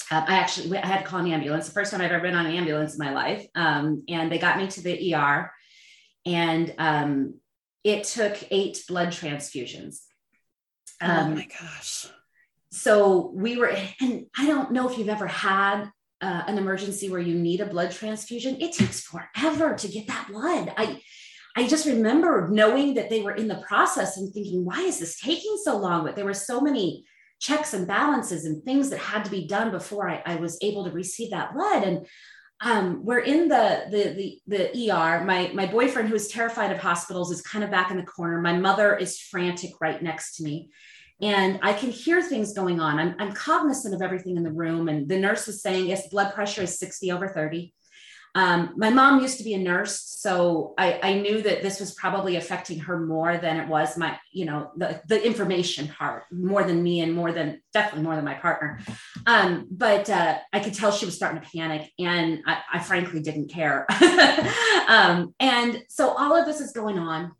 Uh, 0.09 0.25
I 0.27 0.37
actually 0.37 0.75
I 0.75 0.85
had 0.85 1.01
to 1.01 1.05
call 1.05 1.19
an 1.19 1.31
ambulance. 1.31 1.67
The 1.67 1.73
first 1.73 1.91
time 1.91 2.01
I've 2.01 2.11
ever 2.11 2.23
been 2.23 2.35
on 2.35 2.47
an 2.47 2.55
ambulance 2.55 2.95
in 2.95 3.05
my 3.05 3.13
life, 3.13 3.45
um, 3.53 4.03
and 4.09 4.31
they 4.31 4.39
got 4.39 4.57
me 4.57 4.67
to 4.67 4.81
the 4.81 5.13
ER, 5.13 5.51
and 6.25 6.73
um, 6.79 7.35
it 7.83 8.05
took 8.05 8.35
eight 8.49 8.83
blood 8.87 9.09
transfusions. 9.09 9.99
oh 11.03 11.07
um, 11.07 11.35
my 11.35 11.47
gosh! 11.47 12.07
So 12.71 13.31
we 13.35 13.57
were, 13.57 13.77
and 14.01 14.25
I 14.35 14.47
don't 14.47 14.71
know 14.71 14.89
if 14.89 14.97
you've 14.97 15.09
ever 15.09 15.27
had 15.27 15.83
uh, 16.19 16.43
an 16.47 16.57
emergency 16.57 17.11
where 17.11 17.19
you 17.19 17.35
need 17.35 17.61
a 17.61 17.67
blood 17.67 17.91
transfusion. 17.91 18.59
It 18.59 18.73
takes 18.73 19.01
forever 19.01 19.75
to 19.75 19.87
get 19.87 20.07
that 20.07 20.29
blood. 20.31 20.73
I 20.75 20.99
I 21.57 21.67
just 21.67 21.87
remember 21.87 22.47
knowing 22.51 22.93
that 22.93 23.09
they 23.09 23.23
were 23.23 23.33
in 23.33 23.47
the 23.47 23.63
process 23.67 24.17
and 24.17 24.31
thinking, 24.31 24.63
why 24.63 24.81
is 24.81 24.99
this 24.99 25.19
taking 25.19 25.57
so 25.63 25.75
long? 25.75 26.05
But 26.05 26.15
there 26.15 26.23
were 26.23 26.35
so 26.35 26.61
many 26.61 27.03
checks 27.39 27.73
and 27.73 27.87
balances 27.87 28.45
and 28.45 28.63
things 28.63 28.91
that 28.91 28.99
had 28.99 29.25
to 29.25 29.31
be 29.31 29.47
done 29.47 29.71
before 29.71 30.07
I, 30.07 30.21
I 30.23 30.35
was 30.35 30.59
able 30.61 30.85
to 30.85 30.91
receive 30.91 31.31
that 31.31 31.55
blood. 31.55 31.83
And 31.83 32.05
um, 32.61 33.03
we're 33.03 33.21
in 33.21 33.47
the, 33.47 33.85
the 33.89 34.39
the 34.47 34.71
the 34.73 34.91
ER. 34.91 35.25
My 35.25 35.49
my 35.55 35.65
boyfriend, 35.65 36.09
who 36.09 36.15
is 36.15 36.27
terrified 36.27 36.71
of 36.71 36.77
hospitals, 36.77 37.31
is 37.31 37.41
kind 37.41 37.63
of 37.63 37.71
back 37.71 37.89
in 37.89 37.97
the 37.97 38.03
corner. 38.03 38.39
My 38.39 38.53
mother 38.53 38.95
is 38.95 39.19
frantic 39.19 39.71
right 39.81 40.01
next 40.01 40.37
to 40.37 40.43
me, 40.43 40.69
and 41.21 41.59
I 41.61 41.73
can 41.73 41.89
hear 41.91 42.21
things 42.21 42.53
going 42.53 42.79
on. 42.79 42.97
I'm 42.97 43.15
I'm 43.19 43.31
cognizant 43.33 43.93
of 43.93 44.01
everything 44.03 44.37
in 44.37 44.43
the 44.43 44.51
room. 44.51 44.89
And 44.89 45.07
the 45.07 45.19
nurse 45.19 45.45
was 45.45 45.61
saying, 45.61 45.87
"Yes, 45.87 46.09
blood 46.09 46.33
pressure 46.33 46.63
is 46.63 46.79
60 46.79 47.11
over 47.11 47.27
30." 47.27 47.75
Um, 48.37 48.73
my 48.77 48.91
mom 48.91 49.19
used 49.19 49.39
to 49.39 49.43
be 49.43 49.55
a 49.55 49.57
nurse, 49.57 49.99
so 49.99 50.75
I, 50.77 50.99
I, 51.01 51.13
knew 51.21 51.41
that 51.41 51.63
this 51.63 51.79
was 51.79 51.95
probably 51.95 52.35
affecting 52.35 52.77
her 52.81 52.99
more 52.99 53.35
than 53.39 53.57
it 53.57 53.67
was 53.67 53.97
my, 53.97 54.15
you 54.31 54.45
know, 54.45 54.69
the, 54.77 55.01
the 55.07 55.25
information 55.25 55.87
part 55.87 56.25
more 56.31 56.63
than 56.63 56.83
me 56.83 56.99
and 56.99 57.15
more 57.15 57.31
than 57.31 57.63
definitely 57.73 58.03
more 58.03 58.15
than 58.15 58.23
my 58.23 58.35
partner. 58.35 58.79
Um, 59.25 59.67
but 59.71 60.07
uh, 60.11 60.37
I 60.53 60.59
could 60.59 60.75
tell 60.75 60.91
she 60.91 61.07
was 61.07 61.15
starting 61.15 61.41
to 61.41 61.49
panic, 61.49 61.91
and 61.97 62.43
I, 62.45 62.59
I 62.73 62.79
frankly 62.79 63.21
didn't 63.23 63.47
care. 63.47 63.87
um, 64.87 65.33
and 65.39 65.81
so 65.89 66.09
all 66.09 66.35
of 66.35 66.45
this 66.45 66.61
is 66.61 66.73
going 66.73 66.99
on. 66.99 67.31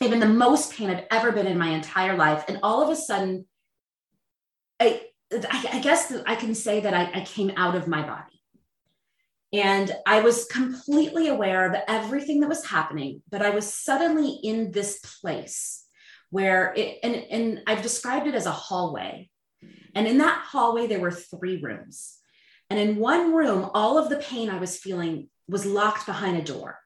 In 0.00 0.20
the 0.20 0.26
most 0.26 0.72
pain 0.72 0.88
I've 0.88 1.04
ever 1.10 1.32
been 1.32 1.48
in 1.48 1.58
my 1.58 1.70
entire 1.70 2.16
life, 2.16 2.44
and 2.46 2.60
all 2.62 2.80
of 2.80 2.90
a 2.90 2.94
sudden, 2.94 3.44
I, 4.78 5.02
I, 5.32 5.80
guess 5.80 6.12
I 6.26 6.36
can 6.36 6.54
say 6.54 6.78
that 6.78 6.94
I, 6.94 7.22
I 7.22 7.24
came 7.24 7.50
out 7.56 7.74
of 7.74 7.88
my 7.88 8.02
body 8.02 8.37
and 9.52 9.90
I 10.06 10.20
was 10.20 10.44
completely 10.44 11.28
aware 11.28 11.66
of 11.66 11.80
everything 11.88 12.40
that 12.40 12.48
was 12.48 12.66
happening, 12.66 13.22
but 13.30 13.42
I 13.42 13.50
was 13.50 13.72
suddenly 13.72 14.38
in 14.42 14.72
this 14.72 14.98
place 14.98 15.84
where 16.30 16.74
it, 16.76 16.98
and, 17.02 17.14
and 17.14 17.62
I've 17.66 17.82
described 17.82 18.26
it 18.26 18.34
as 18.34 18.46
a 18.46 18.50
hallway. 18.50 19.30
And 19.94 20.06
in 20.06 20.18
that 20.18 20.44
hallway, 20.44 20.86
there 20.86 21.00
were 21.00 21.10
three 21.10 21.60
rooms. 21.62 22.18
And 22.68 22.78
in 22.78 22.96
one 22.96 23.32
room, 23.32 23.70
all 23.72 23.96
of 23.96 24.10
the 24.10 24.18
pain 24.18 24.50
I 24.50 24.58
was 24.58 24.76
feeling 24.76 25.30
was 25.48 25.64
locked 25.64 26.04
behind 26.04 26.36
a 26.36 26.44
door. 26.44 26.78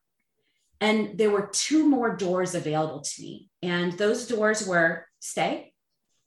And 0.81 1.19
there 1.19 1.31
were 1.31 1.51
two 1.53 1.89
more 1.89 2.17
doors 2.17 2.55
available 2.55 3.01
to 3.01 3.23
me. 3.23 3.51
And 3.63 3.93
those 3.95 4.29
doors 4.29 4.67
were 4.67 5.07
stay 5.19 5.73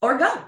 or 0.01 0.17
go. 0.17 0.43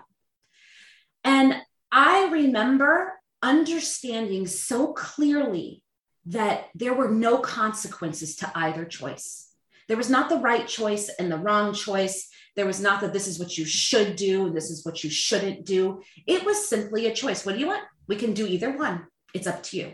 And 1.24 1.56
I 1.92 2.30
remember 2.30 3.14
understanding 3.42 4.48
so 4.48 4.94
clearly 4.94 5.84
that 6.26 6.66
there 6.76 6.94
were 6.94 7.10
no 7.10 7.38
consequences 7.38 8.36
to 8.38 8.52
either 8.56 8.86
choice. 8.86 9.50
There 9.88 9.98
was 9.98 10.10
not 10.10 10.30
the 10.30 10.38
right 10.38 10.68
choice 10.68 11.10
and 11.18 11.32
the 11.32 11.38
wrong 11.38 11.74
choice. 11.74 12.30
There 12.56 12.66
was 12.66 12.82
not 12.82 13.02
that 13.02 13.14
this 13.14 13.28
is 13.28 13.40
what 13.40 13.58
you 13.58 13.66
should 13.66 14.16
do 14.16 14.48
and 14.48 14.56
this 14.56 14.70
is 14.70 14.86
what 14.86 15.04
you 15.04 15.10
shouldn't 15.10 15.66
do. 15.66 16.02
It 16.26 16.46
was 16.46 16.68
simply 16.68 17.08
a 17.08 17.16
choice. 17.16 17.46
What 17.46 17.54
do 17.54 17.60
you 17.60 17.68
want? 17.68 17.84
We 18.08 18.18
can 18.18 18.34
do 18.34 18.46
either 18.46 18.78
one. 18.78 19.08
It's 19.34 19.48
up 19.48 19.64
to 19.64 19.78
you. 19.78 19.94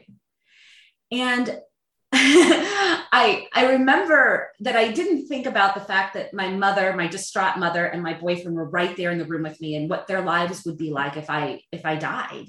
And 1.11 1.59
I 2.15 3.47
I 3.53 3.71
remember 3.71 4.51
that 4.59 4.75
I 4.75 4.91
didn't 4.91 5.27
think 5.27 5.47
about 5.47 5.73
the 5.73 5.81
fact 5.81 6.13
that 6.13 6.33
my 6.33 6.49
mother, 6.49 6.93
my 6.95 7.07
distraught 7.07 7.57
mother, 7.57 7.85
and 7.85 8.03
my 8.03 8.13
boyfriend 8.13 8.55
were 8.55 8.69
right 8.69 8.95
there 8.95 9.09
in 9.09 9.17
the 9.17 9.25
room 9.25 9.43
with 9.43 9.59
me, 9.59 9.75
and 9.75 9.89
what 9.89 10.05
their 10.05 10.21
lives 10.21 10.63
would 10.65 10.77
be 10.77 10.91
like 10.91 11.17
if 11.17 11.29
I 11.29 11.61
if 11.71 11.85
I 11.87 11.95
died. 11.95 12.45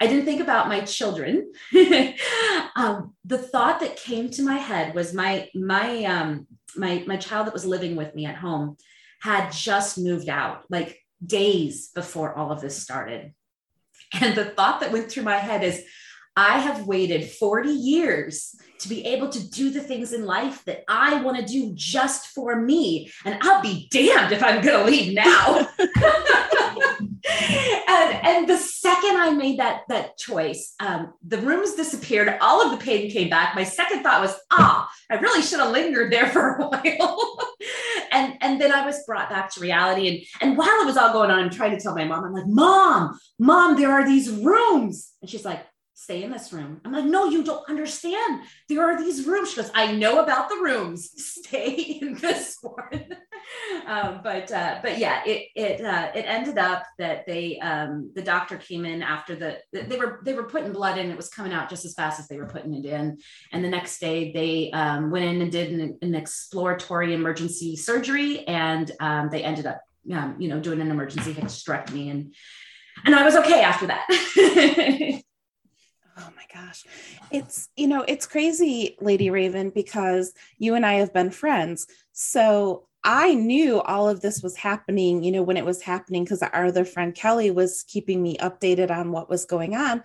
I 0.00 0.06
didn't 0.06 0.24
think 0.24 0.40
about 0.40 0.68
my 0.68 0.80
children. 0.80 1.52
um, 2.76 3.14
the 3.24 3.38
thought 3.38 3.80
that 3.80 3.96
came 3.96 4.30
to 4.30 4.42
my 4.42 4.56
head 4.56 4.94
was 4.94 5.14
my 5.14 5.48
my 5.54 6.04
um, 6.04 6.46
my 6.76 7.04
my 7.06 7.16
child 7.16 7.46
that 7.46 7.54
was 7.54 7.66
living 7.66 7.96
with 7.96 8.14
me 8.14 8.26
at 8.26 8.36
home 8.36 8.76
had 9.20 9.50
just 9.50 9.98
moved 9.98 10.28
out, 10.28 10.64
like 10.70 10.98
days 11.24 11.90
before 11.94 12.34
all 12.34 12.52
of 12.52 12.60
this 12.60 12.80
started. 12.80 13.32
And 14.20 14.34
the 14.34 14.44
thought 14.44 14.80
that 14.80 14.92
went 14.92 15.10
through 15.10 15.24
my 15.24 15.36
head 15.36 15.64
is, 15.64 15.84
I 16.36 16.60
have 16.60 16.86
waited 16.86 17.28
40 17.28 17.68
years 17.70 18.54
to 18.78 18.88
be 18.88 19.04
able 19.06 19.28
to 19.28 19.50
do 19.50 19.70
the 19.70 19.80
things 19.80 20.12
in 20.12 20.24
life 20.24 20.64
that 20.66 20.84
I 20.88 21.20
want 21.20 21.36
to 21.38 21.44
do 21.44 21.72
just 21.74 22.28
for 22.28 22.60
me. 22.60 23.10
And 23.24 23.38
I'll 23.42 23.60
be 23.60 23.88
damned 23.90 24.32
if 24.32 24.42
I'm 24.42 24.62
going 24.62 24.78
to 24.78 24.90
leave 24.90 25.14
now. 25.14 25.68
and, 27.24 28.26
and 28.26 28.48
the 28.48 28.56
second 28.56 29.16
I 29.16 29.30
made 29.30 29.58
that, 29.58 29.82
that 29.88 30.18
choice, 30.18 30.74
um, 30.80 31.12
the 31.26 31.38
rooms 31.38 31.74
disappeared. 31.74 32.36
All 32.40 32.62
of 32.62 32.70
the 32.70 32.84
pain 32.84 33.10
came 33.10 33.28
back. 33.28 33.54
My 33.54 33.64
second 33.64 34.02
thought 34.02 34.20
was, 34.20 34.36
ah, 34.50 34.88
I 35.10 35.14
really 35.14 35.42
should 35.42 35.60
have 35.60 35.72
lingered 35.72 36.12
there 36.12 36.26
for 36.28 36.56
a 36.56 36.68
while. 36.68 37.38
and, 38.12 38.34
and 38.40 38.60
then 38.60 38.72
I 38.72 38.84
was 38.86 39.04
brought 39.06 39.30
back 39.30 39.52
to 39.54 39.60
reality. 39.60 40.08
And, 40.08 40.50
and 40.50 40.58
while 40.58 40.82
it 40.82 40.86
was 40.86 40.96
all 40.96 41.12
going 41.12 41.30
on, 41.30 41.38
I'm 41.38 41.50
trying 41.50 41.76
to 41.76 41.80
tell 41.80 41.94
my 41.94 42.04
mom, 42.04 42.24
I'm 42.24 42.32
like, 42.32 42.46
mom, 42.46 43.18
mom, 43.38 43.76
there 43.76 43.92
are 43.92 44.06
these 44.06 44.30
rooms. 44.30 45.12
And 45.20 45.30
she's 45.30 45.44
like, 45.44 45.64
stay 45.98 46.22
in 46.22 46.30
this 46.30 46.52
room. 46.52 46.80
I'm 46.84 46.92
like, 46.92 47.04
no, 47.04 47.28
you 47.28 47.42
don't 47.42 47.68
understand. 47.68 48.42
There 48.68 48.82
are 48.82 48.96
these 48.96 49.26
rooms. 49.26 49.50
She 49.50 49.56
goes, 49.56 49.70
I 49.74 49.92
know 49.92 50.22
about 50.22 50.48
the 50.48 50.56
rooms. 50.56 51.10
Stay 51.16 51.98
in 52.00 52.14
this 52.14 52.56
one. 52.62 53.16
Um, 53.86 54.20
but 54.22 54.50
uh, 54.52 54.80
but 54.82 54.98
yeah, 54.98 55.22
it 55.24 55.48
it 55.54 55.80
uh, 55.80 56.10
it 56.14 56.22
ended 56.22 56.58
up 56.58 56.84
that 56.98 57.26
they 57.26 57.58
um, 57.60 58.12
the 58.14 58.22
doctor 58.22 58.56
came 58.56 58.84
in 58.84 59.02
after 59.02 59.34
the 59.34 59.58
they 59.72 59.96
were 59.96 60.20
they 60.24 60.34
were 60.34 60.44
putting 60.44 60.72
blood 60.72 60.98
in. 60.98 61.10
It 61.10 61.16
was 61.16 61.28
coming 61.28 61.52
out 61.52 61.70
just 61.70 61.84
as 61.84 61.94
fast 61.94 62.20
as 62.20 62.28
they 62.28 62.36
were 62.36 62.46
putting 62.46 62.74
it 62.74 62.84
in. 62.84 63.18
And 63.52 63.64
the 63.64 63.68
next 63.68 63.98
day 63.98 64.32
they 64.32 64.70
um, 64.72 65.10
went 65.10 65.24
in 65.24 65.42
and 65.42 65.50
did 65.52 65.72
an, 65.72 65.98
an 66.02 66.14
exploratory 66.14 67.14
emergency 67.14 67.76
surgery, 67.76 68.46
and 68.46 68.90
um, 69.00 69.28
they 69.30 69.42
ended 69.42 69.66
up 69.66 69.80
um, 70.12 70.36
you 70.38 70.48
know 70.48 70.60
doing 70.60 70.80
an 70.80 70.90
emergency 70.90 71.34
hysterectomy 71.34 72.10
and 72.10 72.34
and 73.04 73.14
I 73.14 73.24
was 73.24 73.36
okay 73.36 73.62
after 73.62 73.86
that. 73.86 75.22
Oh 76.20 76.30
my 76.34 76.42
gosh. 76.52 76.84
It's, 77.30 77.68
you 77.76 77.86
know, 77.86 78.04
it's 78.08 78.26
crazy, 78.26 78.96
Lady 79.00 79.28
Rayven, 79.28 79.72
because 79.72 80.32
you 80.58 80.74
and 80.74 80.84
I 80.84 80.94
have 80.94 81.12
been 81.12 81.30
friends. 81.30 81.86
So 82.12 82.87
I 83.04 83.34
knew 83.34 83.80
all 83.80 84.08
of 84.08 84.20
this 84.20 84.42
was 84.42 84.56
happening, 84.56 85.22
you 85.22 85.32
know, 85.32 85.42
when 85.42 85.56
it 85.56 85.64
was 85.64 85.82
happening, 85.82 86.24
because 86.24 86.42
our 86.42 86.66
other 86.66 86.84
friend 86.84 87.14
Kelly 87.14 87.50
was 87.50 87.84
keeping 87.86 88.22
me 88.22 88.36
updated 88.38 88.90
on 88.90 89.12
what 89.12 89.30
was 89.30 89.44
going 89.44 89.76
on. 89.76 90.02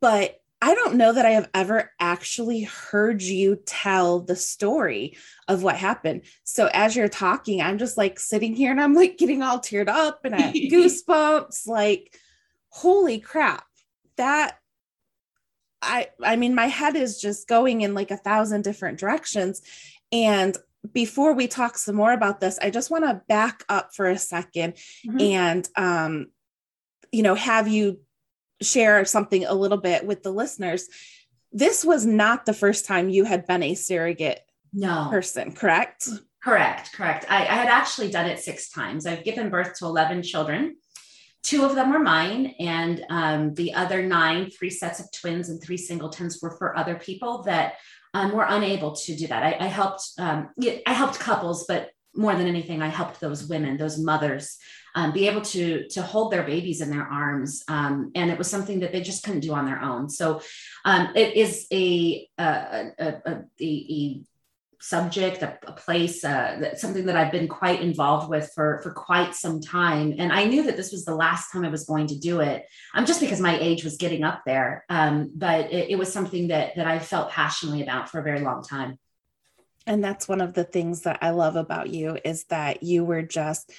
But 0.00 0.40
I 0.60 0.74
don't 0.74 0.96
know 0.96 1.12
that 1.12 1.24
I 1.24 1.30
have 1.30 1.48
ever 1.54 1.92
actually 2.00 2.62
heard 2.62 3.22
you 3.22 3.56
tell 3.64 4.20
the 4.20 4.34
story 4.34 5.16
of 5.46 5.62
what 5.62 5.76
happened. 5.76 6.22
So 6.42 6.68
as 6.72 6.96
you're 6.96 7.08
talking, 7.08 7.62
I'm 7.62 7.78
just 7.78 7.96
like 7.96 8.18
sitting 8.18 8.56
here 8.56 8.72
and 8.72 8.80
I'm 8.80 8.94
like 8.94 9.18
getting 9.18 9.42
all 9.42 9.60
teared 9.60 9.88
up 9.88 10.24
and 10.24 10.34
I 10.34 10.40
have 10.40 10.54
goosebumps. 10.54 11.68
Like, 11.68 12.18
holy 12.70 13.20
crap. 13.20 13.64
That 14.16 14.58
I 15.80 16.08
I 16.24 16.34
mean 16.34 16.56
my 16.56 16.66
head 16.66 16.96
is 16.96 17.20
just 17.20 17.46
going 17.46 17.82
in 17.82 17.94
like 17.94 18.10
a 18.10 18.16
thousand 18.16 18.62
different 18.62 18.98
directions 18.98 19.62
and 20.10 20.56
before 20.92 21.34
we 21.34 21.46
talk 21.46 21.78
some 21.78 21.96
more 21.96 22.12
about 22.12 22.40
this 22.40 22.58
I 22.60 22.70
just 22.70 22.90
want 22.90 23.04
to 23.04 23.22
back 23.28 23.64
up 23.68 23.94
for 23.94 24.08
a 24.08 24.14
2nd 24.14 24.78
mm-hmm. 25.06 25.20
and 25.20 25.68
um 25.76 26.26
you 27.12 27.22
know 27.22 27.34
have 27.34 27.68
you 27.68 28.00
share 28.62 29.04
something 29.04 29.44
a 29.44 29.54
little 29.54 29.78
bit 29.78 30.04
with 30.04 30.22
the 30.22 30.32
listeners. 30.32 30.88
This 31.52 31.84
was 31.84 32.04
not 32.04 32.44
the 32.44 32.52
first 32.52 32.86
time 32.86 33.08
you 33.08 33.24
had 33.24 33.46
been 33.46 33.62
a 33.62 33.74
surrogate 33.74 34.40
no. 34.72 35.08
person 35.10 35.52
correct? 35.52 36.08
Correct 36.42 36.92
correct. 36.92 37.24
I, 37.28 37.38
I 37.42 37.54
had 37.54 37.68
actually 37.68 38.10
done 38.10 38.26
it 38.26 38.38
six 38.38 38.70
times. 38.70 39.06
I've 39.06 39.24
given 39.24 39.50
birth 39.50 39.78
to 39.78 39.86
11 39.86 40.22
children. 40.22 40.76
Two 41.42 41.64
of 41.64 41.76
them 41.76 41.92
were 41.92 42.00
mine, 42.00 42.54
and 42.58 43.06
um, 43.10 43.54
the 43.54 43.72
other 43.72 44.02
nine, 44.04 44.50
three 44.50 44.70
sets 44.70 44.98
of 45.00 45.10
twins 45.12 45.48
and 45.48 45.62
three 45.62 45.76
singletons, 45.76 46.40
were 46.42 46.50
for 46.58 46.76
other 46.76 46.96
people 46.96 47.42
that 47.44 47.74
um, 48.14 48.32
were 48.32 48.46
unable 48.48 48.94
to 48.96 49.16
do 49.16 49.26
that. 49.26 49.42
I, 49.42 49.56
I 49.60 49.66
helped. 49.66 50.02
Um, 50.18 50.50
I 50.86 50.92
helped 50.92 51.20
couples, 51.20 51.66
but 51.66 51.90
more 52.14 52.34
than 52.34 52.46
anything, 52.46 52.82
I 52.82 52.88
helped 52.88 53.20
those 53.20 53.46
women, 53.46 53.76
those 53.76 53.98
mothers, 53.98 54.58
um, 54.94 55.12
be 55.12 55.28
able 55.28 55.42
to 55.42 55.88
to 55.88 56.02
hold 56.02 56.32
their 56.32 56.42
babies 56.42 56.80
in 56.80 56.90
their 56.90 57.06
arms, 57.06 57.62
um, 57.68 58.10
and 58.14 58.30
it 58.30 58.38
was 58.38 58.50
something 58.50 58.80
that 58.80 58.92
they 58.92 59.02
just 59.02 59.22
couldn't 59.22 59.40
do 59.40 59.54
on 59.54 59.66
their 59.66 59.80
own. 59.80 60.08
So, 60.08 60.40
um, 60.84 61.12
it 61.14 61.34
is 61.34 61.66
a 61.72 62.28
a, 62.38 62.92
a, 62.98 63.06
a, 63.26 63.44
a 63.60 64.22
subject, 64.80 65.42
a, 65.42 65.58
a 65.66 65.72
place, 65.72 66.24
uh, 66.24 66.76
something 66.76 67.06
that 67.06 67.16
I've 67.16 67.32
been 67.32 67.48
quite 67.48 67.80
involved 67.80 68.28
with 68.28 68.50
for 68.54 68.80
for 68.82 68.92
quite 68.92 69.34
some 69.34 69.60
time. 69.60 70.14
And 70.18 70.32
I 70.32 70.44
knew 70.44 70.62
that 70.64 70.76
this 70.76 70.92
was 70.92 71.04
the 71.04 71.14
last 71.14 71.52
time 71.52 71.64
I 71.64 71.68
was 71.68 71.84
going 71.84 72.06
to 72.08 72.18
do 72.18 72.40
it. 72.40 72.64
I'm 72.94 73.00
um, 73.00 73.06
just 73.06 73.20
because 73.20 73.40
my 73.40 73.58
age 73.58 73.84
was 73.84 73.96
getting 73.96 74.24
up 74.24 74.42
there, 74.46 74.84
um, 74.88 75.32
but 75.34 75.72
it, 75.72 75.90
it 75.90 75.98
was 75.98 76.12
something 76.12 76.48
that 76.48 76.76
that 76.76 76.86
I 76.86 76.98
felt 76.98 77.30
passionately 77.30 77.82
about 77.82 78.08
for 78.08 78.20
a 78.20 78.24
very 78.24 78.40
long 78.40 78.62
time. 78.62 78.98
And 79.86 80.04
that's 80.04 80.28
one 80.28 80.42
of 80.42 80.52
the 80.52 80.64
things 80.64 81.02
that 81.02 81.18
I 81.22 81.30
love 81.30 81.56
about 81.56 81.88
you 81.88 82.18
is 82.22 82.44
that 82.44 82.82
you 82.82 83.04
were 83.04 83.22
just 83.22 83.72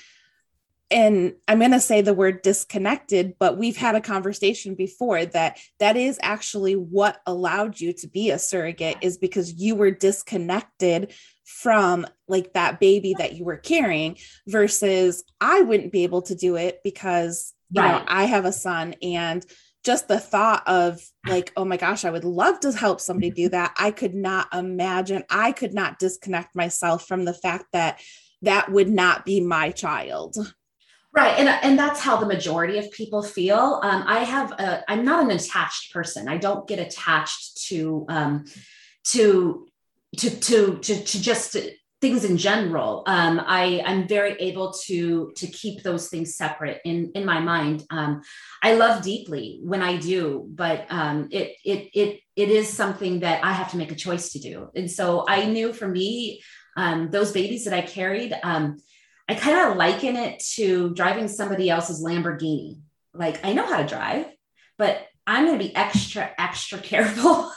and 0.91 1.33
i'm 1.47 1.59
going 1.59 1.71
to 1.71 1.79
say 1.79 2.01
the 2.01 2.13
word 2.13 2.41
disconnected 2.41 3.33
but 3.39 3.57
we've 3.57 3.77
had 3.77 3.95
a 3.95 4.01
conversation 4.01 4.75
before 4.75 5.25
that 5.25 5.59
that 5.79 5.95
is 5.95 6.19
actually 6.21 6.73
what 6.73 7.21
allowed 7.25 7.79
you 7.79 7.93
to 7.93 8.07
be 8.07 8.31
a 8.31 8.39
surrogate 8.39 8.97
is 9.01 9.17
because 9.17 9.53
you 9.53 9.75
were 9.75 9.91
disconnected 9.91 11.13
from 11.45 12.05
like 12.27 12.53
that 12.53 12.79
baby 12.79 13.15
that 13.17 13.33
you 13.33 13.43
were 13.43 13.57
carrying 13.57 14.17
versus 14.47 15.23
i 15.41 15.61
wouldn't 15.61 15.91
be 15.91 16.03
able 16.03 16.21
to 16.21 16.35
do 16.35 16.55
it 16.55 16.79
because 16.83 17.53
you 17.71 17.81
right. 17.81 17.91
know 17.91 18.03
i 18.07 18.25
have 18.25 18.45
a 18.45 18.53
son 18.53 18.95
and 19.01 19.45
just 19.85 20.07
the 20.07 20.19
thought 20.19 20.67
of 20.67 20.99
like 21.27 21.51
oh 21.55 21.65
my 21.65 21.77
gosh 21.77 22.03
i 22.05 22.09
would 22.09 22.25
love 22.25 22.59
to 22.59 22.71
help 22.71 22.99
somebody 22.99 23.31
do 23.31 23.49
that 23.49 23.73
i 23.77 23.91
could 23.91 24.13
not 24.13 24.47
imagine 24.53 25.23
i 25.29 25.51
could 25.51 25.73
not 25.73 25.99
disconnect 25.99 26.55
myself 26.55 27.07
from 27.07 27.25
the 27.25 27.33
fact 27.33 27.65
that 27.73 27.99
that 28.41 28.71
would 28.71 28.89
not 28.89 29.25
be 29.25 29.41
my 29.41 29.69
child 29.71 30.37
Right. 31.11 31.39
And, 31.39 31.49
and 31.49 31.77
that's 31.77 31.99
how 31.99 32.17
the 32.17 32.27
majority 32.27 32.77
of 32.77 32.91
people 32.91 33.23
feel. 33.23 33.79
Um, 33.81 34.03
I 34.05 34.19
have, 34.19 34.51
a, 34.51 34.83
I'm 34.87 35.03
not 35.03 35.23
an 35.23 35.31
attached 35.31 35.91
person. 35.91 36.27
I 36.27 36.37
don't 36.37 36.67
get 36.67 36.77
attached 36.77 37.65
to, 37.69 38.05
um, 38.09 38.45
to, 39.05 39.67
to, 40.17 40.29
to, 40.29 40.77
to, 40.77 41.03
to 41.03 41.21
just 41.21 41.57
things 41.99 42.23
in 42.23 42.37
general. 42.37 43.03
Um, 43.07 43.41
I, 43.43 43.81
I'm 43.85 44.07
very 44.07 44.33
able 44.39 44.71
to, 44.85 45.31
to 45.35 45.47
keep 45.47 45.81
those 45.81 46.09
things 46.09 46.35
separate 46.35 46.79
in, 46.85 47.11
in 47.15 47.25
my 47.25 47.39
mind. 47.39 47.83
Um, 47.89 48.21
I 48.61 48.75
love 48.75 49.03
deeply 49.03 49.59
when 49.63 49.81
I 49.81 49.97
do, 49.97 50.45
but 50.47 50.85
um, 50.89 51.27
it, 51.31 51.55
it, 51.65 51.89
it, 51.93 52.19
it 52.35 52.49
is 52.49 52.69
something 52.69 53.21
that 53.21 53.43
I 53.43 53.51
have 53.51 53.71
to 53.71 53.77
make 53.77 53.91
a 53.91 53.95
choice 53.95 54.31
to 54.33 54.39
do. 54.39 54.69
And 54.75 54.89
so 54.89 55.25
I 55.27 55.45
knew 55.45 55.73
for 55.73 55.87
me, 55.87 56.41
um, 56.77 57.09
those 57.09 57.33
babies 57.33 57.65
that 57.65 57.73
I 57.73 57.81
carried, 57.81 58.33
um, 58.43 58.77
I 59.29 59.35
kind 59.35 59.69
of 59.69 59.77
liken 59.77 60.15
it 60.15 60.39
to 60.55 60.89
driving 60.95 61.27
somebody 61.27 61.69
else's 61.69 62.03
Lamborghini. 62.03 62.79
Like 63.13 63.45
I 63.45 63.53
know 63.53 63.65
how 63.65 63.77
to 63.77 63.87
drive, 63.87 64.25
but 64.79 65.05
I'm 65.27 65.45
going 65.45 65.59
to 65.59 65.63
be 65.63 65.75
extra, 65.75 66.31
extra 66.39 66.79
careful 66.91 67.51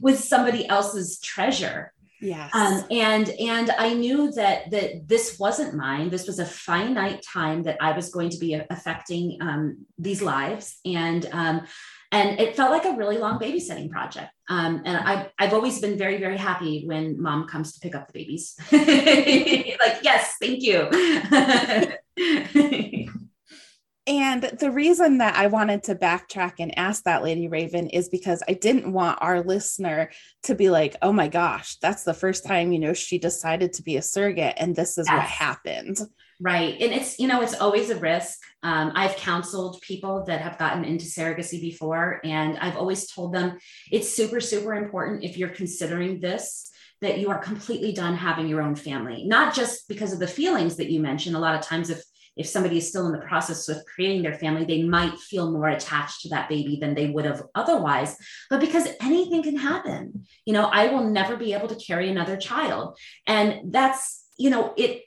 with 0.00 0.18
somebody 0.18 0.66
else's 0.66 1.20
treasure. 1.20 1.92
Yes. 2.22 2.50
Um, 2.54 2.84
and 2.90 3.28
and 3.28 3.70
I 3.72 3.92
knew 3.94 4.30
that 4.32 4.70
that 4.70 5.08
this 5.08 5.38
wasn't 5.38 5.74
mine. 5.74 6.08
This 6.08 6.26
was 6.26 6.38
a 6.38 6.46
finite 6.46 7.20
time 7.22 7.64
that 7.64 7.78
I 7.80 7.92
was 7.92 8.10
going 8.10 8.30
to 8.30 8.38
be 8.38 8.54
affecting 8.54 9.38
um, 9.42 9.86
these 9.98 10.22
lives, 10.22 10.78
and 10.84 11.28
um, 11.32 11.66
and 12.12 12.38
it 12.38 12.54
felt 12.54 12.70
like 12.70 12.84
a 12.84 12.94
really 12.94 13.16
long 13.16 13.38
babysitting 13.38 13.90
project. 13.90 14.30
Um, 14.48 14.82
and 14.84 14.98
I, 14.98 15.30
I've 15.38 15.54
always 15.54 15.80
been 15.80 15.96
very, 15.96 16.18
very 16.18 16.36
happy 16.36 16.84
when 16.86 17.20
mom 17.20 17.48
comes 17.48 17.72
to 17.72 17.80
pick 17.80 17.94
up 17.94 18.06
the 18.06 18.12
babies. 18.12 18.54
like, 18.70 19.98
yes, 20.02 20.36
thank 20.38 20.62
you. 20.62 20.90
and 24.06 24.42
the 24.42 24.70
reason 24.70 25.18
that 25.18 25.36
I 25.36 25.46
wanted 25.46 25.84
to 25.84 25.94
backtrack 25.94 26.54
and 26.58 26.78
ask 26.78 27.04
that 27.04 27.22
Lady 27.22 27.48
Rayven 27.48 27.88
is 27.90 28.10
because 28.10 28.42
I 28.46 28.52
didn't 28.52 28.92
want 28.92 29.18
our 29.22 29.42
listener 29.42 30.10
to 30.42 30.54
be 30.54 30.68
like, 30.68 30.96
oh 31.00 31.14
my 31.14 31.28
gosh, 31.28 31.76
that's 31.76 32.04
the 32.04 32.12
first 32.12 32.44
time, 32.44 32.72
you 32.72 32.78
know, 32.78 32.92
she 32.92 33.18
decided 33.18 33.72
to 33.74 33.82
be 33.82 33.96
a 33.96 34.02
surrogate 34.02 34.56
and 34.58 34.76
this 34.76 34.98
is 34.98 35.06
yes. 35.08 35.16
what 35.16 35.24
happened. 35.24 35.96
Right. 36.42 36.74
And 36.80 36.92
it's, 36.92 37.20
you 37.20 37.28
know, 37.28 37.40
it's 37.40 37.54
always 37.54 37.90
a 37.90 37.96
risk. 37.96 38.40
Um, 38.64 38.90
I've 38.96 39.14
counseled 39.14 39.80
people 39.80 40.24
that 40.24 40.40
have 40.40 40.58
gotten 40.58 40.84
into 40.84 41.04
surrogacy 41.04 41.60
before, 41.60 42.20
and 42.24 42.58
I've 42.58 42.76
always 42.76 43.08
told 43.08 43.32
them 43.32 43.58
it's 43.92 44.12
super, 44.12 44.40
super 44.40 44.74
important 44.74 45.22
if 45.22 45.38
you're 45.38 45.50
considering 45.50 46.18
this 46.18 46.68
that 47.00 47.18
you 47.18 47.30
are 47.30 47.38
completely 47.38 47.92
done 47.92 48.16
having 48.16 48.48
your 48.48 48.60
own 48.60 48.74
family, 48.74 49.24
not 49.24 49.54
just 49.54 49.86
because 49.88 50.12
of 50.12 50.18
the 50.18 50.26
feelings 50.26 50.76
that 50.76 50.90
you 50.90 51.00
mentioned. 51.00 51.36
A 51.36 51.38
lot 51.38 51.54
of 51.54 51.60
times, 51.60 51.90
if 51.90 52.02
if 52.36 52.46
somebody 52.46 52.78
is 52.78 52.88
still 52.88 53.06
in 53.06 53.12
the 53.12 53.26
process 53.26 53.68
of 53.68 53.84
creating 53.84 54.22
their 54.22 54.34
family, 54.34 54.64
they 54.64 54.82
might 54.82 55.18
feel 55.18 55.52
more 55.52 55.68
attached 55.68 56.22
to 56.22 56.30
that 56.30 56.48
baby 56.48 56.78
than 56.80 56.94
they 56.94 57.10
would 57.10 57.26
have 57.26 57.42
otherwise. 57.54 58.16
But 58.50 58.60
because 58.60 58.88
anything 59.00 59.42
can 59.42 59.56
happen, 59.56 60.26
you 60.46 60.54
know, 60.54 60.64
I 60.64 60.86
will 60.88 61.04
never 61.10 61.36
be 61.36 61.52
able 61.52 61.68
to 61.68 61.76
carry 61.76 62.08
another 62.08 62.36
child. 62.36 62.98
And 63.26 63.72
that's, 63.72 64.24
you 64.38 64.48
know, 64.48 64.72
it, 64.78 65.02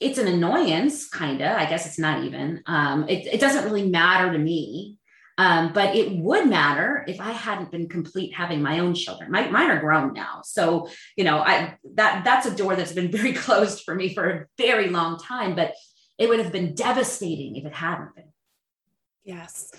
it's 0.00 0.18
an 0.18 0.26
annoyance, 0.26 1.08
kind 1.08 1.40
of. 1.42 1.56
I 1.56 1.66
guess 1.66 1.86
it's 1.86 1.98
not 1.98 2.24
even. 2.24 2.62
Um, 2.66 3.08
it, 3.08 3.26
it 3.26 3.40
doesn't 3.40 3.64
really 3.64 3.88
matter 3.88 4.32
to 4.32 4.38
me 4.38 4.98
um, 5.40 5.72
but 5.72 5.96
it 5.96 6.18
would 6.18 6.50
matter 6.50 7.02
if 7.08 7.18
I 7.18 7.30
hadn't 7.30 7.70
been 7.70 7.88
complete 7.88 8.34
having 8.34 8.60
my 8.60 8.78
own 8.80 8.92
children. 8.92 9.30
My, 9.30 9.48
mine 9.48 9.70
are 9.70 9.80
grown 9.80 10.12
now, 10.12 10.42
so 10.44 10.90
you 11.16 11.24
know 11.24 11.38
I 11.38 11.78
that 11.94 12.26
that's 12.26 12.44
a 12.44 12.54
door 12.54 12.76
that's 12.76 12.92
been 12.92 13.10
very 13.18 13.32
closed 13.32 13.82
for 13.82 13.94
me 13.94 14.12
for 14.12 14.28
a 14.28 14.46
very 14.58 14.90
long 14.90 15.18
time. 15.18 15.56
But 15.56 15.72
it 16.18 16.28
would 16.28 16.40
have 16.40 16.52
been 16.52 16.74
devastating 16.74 17.56
if 17.56 17.64
it 17.64 17.72
hadn't 17.72 18.14
been. 18.14 18.32
Yes. 19.24 19.72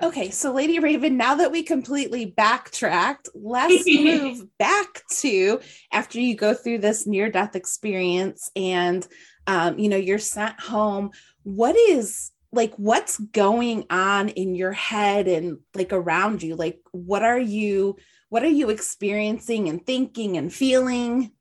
Okay, 0.00 0.30
so 0.30 0.52
Lady 0.52 0.78
Rayven, 0.78 1.12
now 1.12 1.34
that 1.34 1.50
we 1.50 1.64
completely 1.64 2.24
backtracked, 2.24 3.28
let's 3.34 3.84
move 3.88 4.46
back 4.58 5.02
to 5.18 5.60
after 5.92 6.20
you 6.20 6.36
go 6.36 6.54
through 6.54 6.78
this 6.78 7.04
near 7.08 7.30
death 7.32 7.56
experience 7.56 8.48
and 8.54 9.06
um, 9.46 9.78
you 9.78 9.88
know 9.88 9.96
you're 9.96 10.18
sent 10.18 10.60
home. 10.60 11.10
What 11.42 11.76
is 11.76 12.30
like 12.52 12.74
what's 12.74 13.18
going 13.18 13.84
on 13.90 14.28
in 14.30 14.54
your 14.54 14.72
head 14.72 15.28
and 15.28 15.58
like 15.74 15.92
around 15.92 16.42
you? 16.42 16.56
Like 16.56 16.80
what 16.92 17.22
are 17.22 17.38
you 17.38 17.96
what 18.28 18.42
are 18.42 18.48
you 18.48 18.70
experiencing 18.70 19.68
and 19.68 19.84
thinking 19.84 20.36
and 20.36 20.52
feeling? 20.52 21.32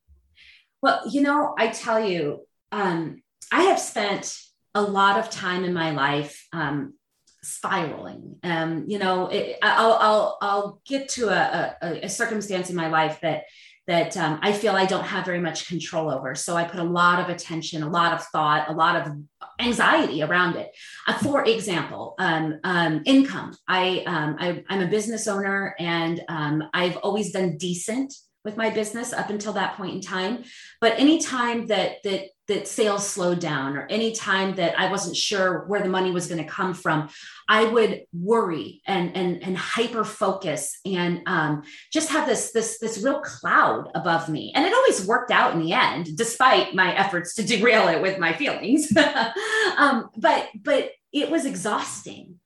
Well 0.81 1.01
you 1.09 1.21
know 1.21 1.53
i 1.57 1.67
tell 1.67 1.99
you 2.03 2.47
um, 2.71 3.21
i 3.51 3.63
have 3.63 3.79
spent 3.79 4.39
a 4.73 4.81
lot 4.81 5.19
of 5.19 5.29
time 5.29 5.65
in 5.65 5.73
my 5.73 5.91
life 5.91 6.47
um, 6.53 6.93
spiraling. 7.41 8.37
Um, 8.43 8.85
you 8.87 8.99
know 8.99 9.27
it, 9.27 9.57
I'll, 9.61 9.93
I'll 9.93 10.37
i'll 10.41 10.81
get 10.85 11.09
to 11.09 11.29
a, 11.29 11.75
a, 11.81 12.05
a 12.05 12.09
circumstance 12.09 12.69
in 12.69 12.75
my 12.75 12.87
life 12.87 13.19
that 13.21 13.43
that 13.89 14.15
um, 14.17 14.37
I 14.43 14.53
feel 14.53 14.75
I 14.75 14.85
don't 14.85 15.03
have 15.03 15.25
very 15.25 15.39
much 15.39 15.67
control 15.67 16.11
over. 16.11 16.35
So 16.35 16.55
I 16.55 16.63
put 16.63 16.79
a 16.79 16.83
lot 16.83 17.19
of 17.19 17.29
attention, 17.35 17.81
a 17.81 17.89
lot 17.89 18.13
of 18.13 18.23
thought, 18.25 18.69
a 18.69 18.73
lot 18.73 18.95
of 18.95 19.11
anxiety 19.59 20.21
around 20.21 20.57
it. 20.57 20.69
Uh, 21.07 21.17
for 21.17 21.43
example, 21.43 22.13
um, 22.19 22.59
um, 22.63 23.01
income. 23.05 23.57
I, 23.67 24.03
um, 24.05 24.35
I 24.39 24.63
am 24.69 24.81
a 24.81 24.87
business 24.87 25.27
owner, 25.27 25.73
and 25.79 26.21
um, 26.29 26.63
I've 26.71 26.97
always 26.97 27.31
done 27.31 27.57
decent 27.57 28.13
with 28.45 28.57
my 28.57 28.69
business 28.69 29.11
up 29.11 29.31
until 29.31 29.53
that 29.53 29.75
point 29.75 29.95
in 29.95 30.01
time. 30.01 30.43
But 30.79 30.99
anytime 30.99 31.65
that 31.67 32.03
that 32.03 32.25
that 32.49 32.67
sales 32.67 33.07
slowed 33.07 33.39
down 33.39 33.77
or 33.77 33.87
any 33.89 34.11
time 34.11 34.55
that 34.55 34.77
I 34.77 34.89
wasn't 34.89 35.15
sure 35.15 35.65
where 35.67 35.81
the 35.81 35.87
money 35.87 36.11
was 36.11 36.27
going 36.27 36.43
to 36.43 36.49
come 36.49 36.73
from, 36.73 37.09
I 37.47 37.65
would 37.65 38.01
worry 38.11 38.81
and 38.85 39.15
and 39.15 39.41
and 39.43 39.57
hyper 39.57 40.03
focus 40.03 40.77
and 40.85 41.21
um, 41.27 41.63
just 41.93 42.09
have 42.09 42.27
this 42.27 42.51
this 42.51 42.79
this 42.79 43.03
real 43.03 43.21
cloud 43.21 43.89
above 43.95 44.29
me. 44.29 44.51
And 44.55 44.65
it 44.65 44.73
always 44.73 45.05
worked 45.05 45.31
out 45.31 45.53
in 45.53 45.61
the 45.61 45.73
end, 45.73 46.17
despite 46.17 46.75
my 46.75 46.93
efforts 46.95 47.35
to 47.35 47.45
derail 47.45 47.87
it 47.87 48.01
with 48.01 48.19
my 48.19 48.33
feelings. 48.33 48.91
um, 49.77 50.09
but 50.17 50.49
but 50.61 50.91
it 51.13 51.29
was 51.29 51.45
exhausting. 51.45 52.39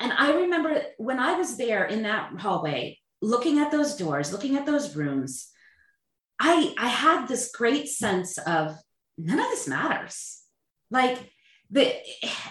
And 0.00 0.12
I 0.12 0.32
remember 0.32 0.82
when 0.98 1.20
I 1.20 1.34
was 1.34 1.56
there 1.56 1.84
in 1.84 2.02
that 2.02 2.32
hallway, 2.38 2.98
looking 3.22 3.60
at 3.60 3.70
those 3.70 3.94
doors, 3.94 4.32
looking 4.32 4.56
at 4.56 4.66
those 4.66 4.96
rooms, 4.96 5.48
I 6.40 6.74
I 6.76 6.88
had 6.88 7.28
this 7.28 7.52
great 7.54 7.88
sense 7.88 8.36
of 8.38 8.76
none 9.18 9.38
of 9.38 9.46
this 9.46 9.68
matters. 9.68 10.42
Like 10.90 11.18
the 11.70 11.94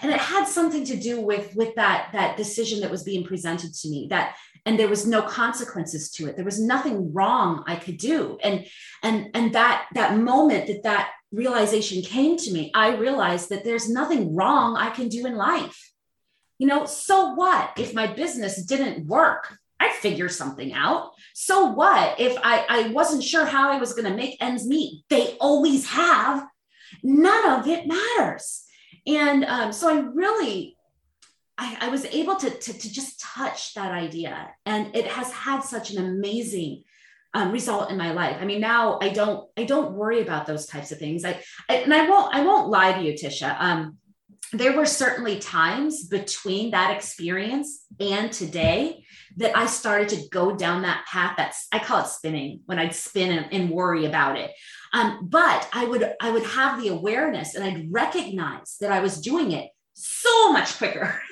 and 0.02 0.12
it 0.12 0.20
had 0.20 0.46
something 0.46 0.84
to 0.84 0.96
do 0.96 1.20
with 1.20 1.54
with 1.54 1.74
that 1.76 2.10
that 2.12 2.36
decision 2.36 2.80
that 2.80 2.90
was 2.90 3.02
being 3.04 3.24
presented 3.24 3.72
to 3.72 3.88
me 3.88 4.06
that 4.10 4.34
and 4.66 4.78
there 4.78 4.88
was 4.88 5.06
no 5.06 5.22
consequences 5.22 6.10
to 6.12 6.26
it. 6.26 6.36
There 6.36 6.44
was 6.44 6.60
nothing 6.60 7.12
wrong 7.12 7.64
i 7.66 7.76
could 7.76 7.96
do. 7.96 8.38
And 8.42 8.66
and 9.02 9.30
and 9.34 9.54
that 9.54 9.86
that 9.94 10.18
moment 10.18 10.66
that 10.66 10.82
that 10.82 11.12
realization 11.32 12.00
came 12.02 12.36
to 12.36 12.52
me 12.52 12.70
i 12.74 12.94
realized 12.94 13.48
that 13.48 13.64
there's 13.64 13.88
nothing 13.88 14.36
wrong 14.36 14.76
i 14.76 14.90
can 14.90 15.08
do 15.08 15.26
in 15.26 15.36
life. 15.36 15.92
You 16.58 16.66
know 16.66 16.84
so 16.84 17.34
what 17.34 17.72
if 17.78 17.94
my 17.94 18.06
business 18.06 18.64
didn't 18.64 19.06
work? 19.06 19.58
I'd 19.80 19.92
figure 19.92 20.28
something 20.28 20.72
out. 20.72 21.10
So 21.34 21.66
what 21.66 22.18
if 22.18 22.36
I, 22.42 22.64
I 22.68 22.88
wasn't 22.88 23.24
sure 23.24 23.44
how 23.44 23.70
I 23.70 23.78
was 23.78 23.92
going 23.92 24.08
to 24.08 24.16
make 24.16 24.36
ends 24.40 24.66
meet? 24.66 25.04
They 25.10 25.36
always 25.40 25.88
have 25.88 26.46
none 27.02 27.60
of 27.60 27.66
it 27.66 27.86
matters. 27.86 28.64
And 29.06 29.44
um, 29.44 29.72
so 29.72 29.88
I 29.88 30.00
really, 30.00 30.76
I, 31.58 31.76
I 31.82 31.88
was 31.88 32.04
able 32.06 32.36
to, 32.36 32.50
to, 32.50 32.72
to, 32.72 32.92
just 32.92 33.20
touch 33.20 33.74
that 33.74 33.92
idea. 33.92 34.50
And 34.66 34.94
it 34.96 35.06
has 35.06 35.30
had 35.30 35.60
such 35.60 35.92
an 35.92 36.04
amazing 36.04 36.84
um, 37.34 37.52
result 37.52 37.90
in 37.90 37.96
my 37.96 38.12
life. 38.12 38.38
I 38.40 38.44
mean, 38.44 38.60
now 38.60 38.98
I 39.02 39.10
don't, 39.10 39.48
I 39.56 39.64
don't 39.64 39.92
worry 39.92 40.22
about 40.22 40.46
those 40.46 40.66
types 40.66 40.92
of 40.92 40.98
things. 40.98 41.24
I, 41.24 41.40
I 41.68 41.76
and 41.76 41.92
I 41.92 42.08
won't, 42.08 42.34
I 42.34 42.44
won't 42.44 42.70
lie 42.70 42.92
to 42.92 43.02
you, 43.02 43.12
Tisha. 43.12 43.56
Um, 43.58 43.98
there 44.52 44.76
were 44.76 44.86
certainly 44.86 45.38
times 45.38 46.04
between 46.04 46.70
that 46.70 46.94
experience 46.94 47.84
and 47.98 48.32
today 48.32 49.04
that 49.36 49.56
I 49.56 49.66
started 49.66 50.08
to 50.10 50.28
go 50.30 50.54
down 50.54 50.82
that 50.82 51.06
path 51.06 51.34
that's 51.36 51.66
I 51.72 51.78
call 51.78 52.00
it 52.00 52.08
spinning 52.08 52.60
when 52.66 52.78
I'd 52.78 52.94
spin 52.94 53.36
and, 53.36 53.52
and 53.52 53.70
worry 53.70 54.06
about 54.06 54.38
it. 54.38 54.52
Um, 54.92 55.26
but 55.28 55.68
I 55.72 55.84
would 55.84 56.14
I 56.20 56.30
would 56.30 56.44
have 56.44 56.80
the 56.80 56.88
awareness 56.88 57.54
and 57.54 57.64
I'd 57.64 57.92
recognize 57.92 58.76
that 58.80 58.92
I 58.92 59.00
was 59.00 59.20
doing 59.20 59.52
it 59.52 59.70
so 59.94 60.52
much 60.52 60.76
quicker 60.76 61.20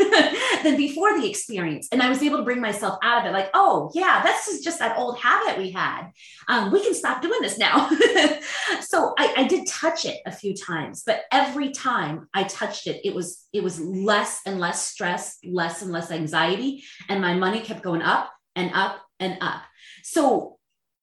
than 0.62 0.77
before 0.77 1.20
the 1.20 1.29
experience. 1.29 1.88
And 1.90 2.01
I 2.01 2.09
was 2.09 2.22
able 2.22 2.38
to 2.38 2.44
bring 2.44 2.61
myself 2.61 2.98
out 3.03 3.20
of 3.20 3.27
it 3.27 3.33
like, 3.33 3.51
oh, 3.55 3.90
yeah, 3.94 4.22
this 4.22 4.46
is 4.46 4.62
just 4.62 4.79
that 4.79 4.96
old 4.96 5.18
habit 5.18 5.59
we 5.59 5.70
had. 5.70 6.11
Um, 6.48 6.72
we 6.72 6.83
can 6.83 6.94
stop 6.94 7.20
doing 7.20 7.40
this 7.42 7.59
now. 7.59 7.88
so 8.81 9.14
I, 9.18 9.35
I 9.38 9.44
did 9.48 9.66
touch 9.66 10.05
it 10.05 10.18
a 10.27 10.33
few 10.33 10.55
times, 10.55 11.03
but 11.05 11.22
every 11.33 11.72
time 11.72 12.29
I 12.33 12.44
touched 12.44 12.87
it, 12.87 13.01
it 13.05 13.14
was 13.14 13.46
it 13.53 13.62
was 13.62 13.81
less 13.81 14.40
and 14.46 14.61
less 14.61 14.87
stress, 14.87 15.38
less 15.44 15.83
and 15.83 15.90
less 15.90 16.11
anxiety. 16.11 16.85
And 17.09 17.20
my 17.20 17.35
money 17.35 17.61
kept 17.61 17.83
going 17.83 18.03
up 18.03 18.31
and 18.55 18.70
up 18.75 19.03
and 19.18 19.38
up. 19.40 19.62
So 20.05 20.59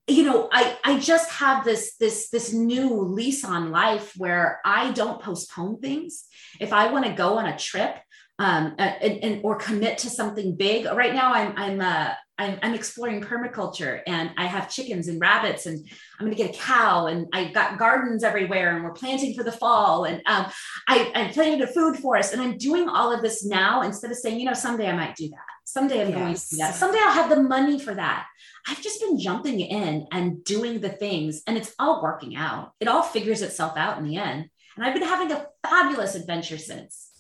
you 0.10 0.24
know 0.24 0.50
i 0.52 0.78
i 0.84 1.00
just 1.00 1.30
have 1.32 1.64
this 1.64 1.96
this 1.98 2.30
this 2.30 2.54
new 2.54 3.02
lease 3.02 3.46
on 3.46 3.72
life 3.72 4.14
where 4.18 4.60
i 4.66 4.92
don't 4.92 5.22
postpone 5.22 5.80
things 5.80 6.26
if 6.60 6.74
i 6.74 6.92
want 6.92 7.06
to 7.06 7.14
go 7.14 7.38
on 7.38 7.46
a 7.46 7.58
trip 7.58 7.96
um 8.40 8.74
and, 8.78 9.24
and, 9.24 9.42
or 9.44 9.56
commit 9.56 9.98
to 10.00 10.10
something 10.10 10.56
big 10.56 10.86
right 10.86 11.14
now 11.14 11.34
i'm 11.34 11.54
i'm 11.58 11.82
uh 11.82 12.14
I'm, 12.40 12.58
I'm 12.64 12.74
exploring 12.74 13.22
permaculture 13.22 14.00
and 14.08 14.32
I 14.38 14.46
have 14.46 14.72
chickens 14.72 15.10
and 15.10 15.20
rabbits 15.20 15.66
and 15.66 15.86
I'm 16.18 16.26
going 16.26 16.36
to 16.36 16.42
get 16.42 16.56
a 16.56 16.58
cow 16.58 17.08
and 17.08 17.28
I've 17.34 17.54
got 17.54 17.78
gardens 17.78 18.24
everywhere 18.24 18.74
and 18.74 18.84
we're 18.86 18.94
planting 18.94 19.34
for 19.34 19.44
the 19.44 19.52
fall 19.52 20.06
and 20.06 20.22
um, 20.26 20.46
I, 20.88 21.12
I 21.14 21.28
planted 21.34 21.68
a 21.68 21.68
food 21.68 21.98
forest 21.98 22.32
and 22.32 22.42
I'm 22.42 22.58
doing 22.58 22.88
all 22.88 23.12
of 23.12 23.22
this 23.22 23.46
now 23.46 23.82
instead 23.82 24.10
of 24.10 24.16
saying, 24.18 24.40
you 24.40 24.46
know, 24.46 24.54
someday 24.54 24.88
I 24.88 24.96
might 24.96 25.18
do 25.18 25.28
that. 25.28 25.59
Someday 25.72 26.02
I'm 26.02 26.10
yes. 26.10 26.18
going 26.18 26.34
to 26.34 26.50
do 26.50 26.58
that. 26.58 26.76
Someday 26.76 26.98
I'll 27.00 27.14
have 27.14 27.30
the 27.30 27.44
money 27.44 27.80
for 27.80 27.94
that. 27.94 28.26
I've 28.68 28.82
just 28.82 29.00
been 29.00 29.20
jumping 29.20 29.60
in 29.60 30.08
and 30.12 30.44
doing 30.44 30.80
the 30.80 30.90
things, 30.90 31.44
and 31.46 31.56
it's 31.58 31.76
all 31.78 32.02
working 32.02 32.36
out. 32.36 32.74
It 32.80 32.88
all 32.88 33.04
figures 33.04 33.44
itself 33.44 33.78
out 33.78 34.00
in 34.00 34.06
the 34.06 34.18
end. 34.18 34.50
And 34.76 34.84
I've 34.84 34.96
been 34.96 35.08
having 35.08 35.32
a 35.32 35.46
fabulous 35.64 36.16
adventure 36.16 36.58
since. 36.58 37.12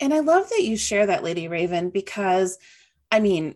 And 0.00 0.12
I 0.12 0.18
love 0.20 0.48
that 0.50 0.64
you 0.64 0.76
share 0.76 1.06
that, 1.06 1.22
Lady 1.22 1.46
Rayven, 1.46 1.92
because 1.92 2.58
I 3.12 3.20
mean, 3.20 3.54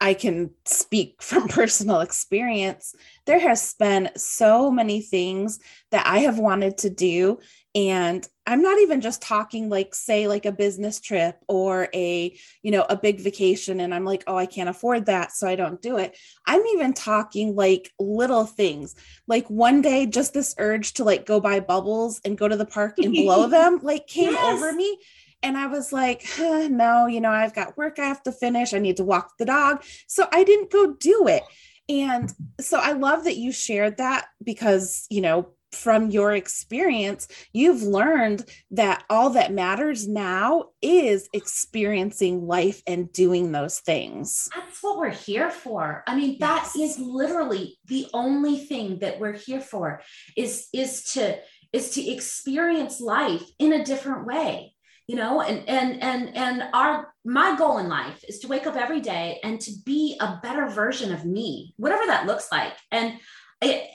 I 0.00 0.14
can 0.14 0.50
speak 0.64 1.20
from 1.22 1.48
personal 1.48 2.00
experience. 2.00 2.94
There 3.26 3.40
has 3.40 3.74
been 3.74 4.10
so 4.16 4.70
many 4.70 5.00
things 5.00 5.58
that 5.90 6.06
I 6.06 6.20
have 6.20 6.38
wanted 6.38 6.78
to 6.78 6.90
do 6.90 7.40
and 7.74 8.26
i'm 8.48 8.62
not 8.62 8.78
even 8.78 9.00
just 9.00 9.20
talking 9.20 9.68
like 9.68 9.94
say 9.94 10.26
like 10.26 10.46
a 10.46 10.52
business 10.52 11.00
trip 11.00 11.36
or 11.48 11.88
a 11.94 12.34
you 12.62 12.70
know 12.70 12.84
a 12.88 12.96
big 12.96 13.20
vacation 13.20 13.78
and 13.80 13.94
i'm 13.94 14.04
like 14.04 14.24
oh 14.26 14.36
i 14.36 14.46
can't 14.46 14.70
afford 14.70 15.06
that 15.06 15.30
so 15.30 15.46
i 15.46 15.54
don't 15.54 15.82
do 15.82 15.98
it 15.98 16.16
i'm 16.46 16.64
even 16.66 16.92
talking 16.92 17.54
like 17.54 17.92
little 18.00 18.46
things 18.46 18.96
like 19.26 19.48
one 19.48 19.82
day 19.82 20.06
just 20.06 20.32
this 20.32 20.54
urge 20.58 20.94
to 20.94 21.04
like 21.04 21.26
go 21.26 21.38
buy 21.38 21.60
bubbles 21.60 22.20
and 22.24 22.38
go 22.38 22.48
to 22.48 22.56
the 22.56 22.66
park 22.66 22.98
and 22.98 23.12
blow 23.12 23.46
them 23.48 23.78
like 23.82 24.06
came 24.06 24.32
yes. 24.32 24.54
over 24.54 24.72
me 24.72 24.98
and 25.40 25.56
I 25.56 25.68
was 25.68 25.92
like, 25.92 26.24
huh, 26.26 26.66
no, 26.68 27.06
you 27.06 27.20
know, 27.20 27.30
I've 27.30 27.54
got 27.54 27.76
work 27.76 28.00
I 28.00 28.06
have 28.06 28.24
to 28.24 28.32
finish. 28.32 28.74
I 28.74 28.80
need 28.80 28.96
to 28.96 29.04
walk 29.04 29.38
the 29.38 29.44
dog. 29.44 29.84
So 30.08 30.26
I 30.32 30.42
didn't 30.42 30.72
go 30.72 30.94
do 30.94 31.28
it. 31.28 31.44
And 31.88 32.34
so 32.60 32.78
I 32.78 32.92
love 32.92 33.24
that 33.24 33.36
you 33.36 33.52
shared 33.52 33.96
that 33.98 34.26
because, 34.42 35.06
you 35.10 35.20
know, 35.20 35.50
from 35.72 36.10
your 36.10 36.32
experience, 36.32 37.28
you've 37.52 37.82
learned 37.82 38.44
that 38.70 39.04
all 39.10 39.30
that 39.30 39.52
matters 39.52 40.08
now 40.08 40.66
is 40.80 41.28
experiencing 41.32 42.46
life 42.46 42.82
and 42.86 43.12
doing 43.12 43.52
those 43.52 43.80
things. 43.80 44.48
That's 44.54 44.82
what 44.82 44.98
we're 44.98 45.10
here 45.10 45.50
for. 45.50 46.04
I 46.06 46.16
mean, 46.16 46.38
that 46.40 46.70
yes. 46.74 46.96
is 46.96 46.98
literally 46.98 47.78
the 47.86 48.06
only 48.14 48.58
thing 48.58 49.00
that 49.00 49.20
we're 49.20 49.32
here 49.32 49.60
for 49.60 50.00
is 50.36 50.68
is 50.72 51.12
to 51.12 51.38
is 51.72 51.90
to 51.90 52.10
experience 52.10 53.00
life 53.00 53.44
in 53.58 53.72
a 53.72 53.84
different 53.84 54.26
way. 54.26 54.74
you 55.08 55.16
know 55.16 55.40
and 55.40 55.66
and 55.68 56.02
and 56.02 56.36
and 56.36 56.62
our 56.74 57.14
my 57.24 57.56
goal 57.56 57.78
in 57.78 57.88
life 57.88 58.22
is 58.28 58.38
to 58.40 58.48
wake 58.48 58.66
up 58.66 58.76
every 58.76 59.00
day 59.00 59.40
and 59.42 59.58
to 59.58 59.72
be 59.84 60.16
a 60.20 60.38
better 60.42 60.66
version 60.68 61.12
of 61.12 61.24
me 61.24 61.72
whatever 61.78 62.04
that 62.06 62.26
looks 62.26 62.52
like 62.52 62.74
and 62.92 63.14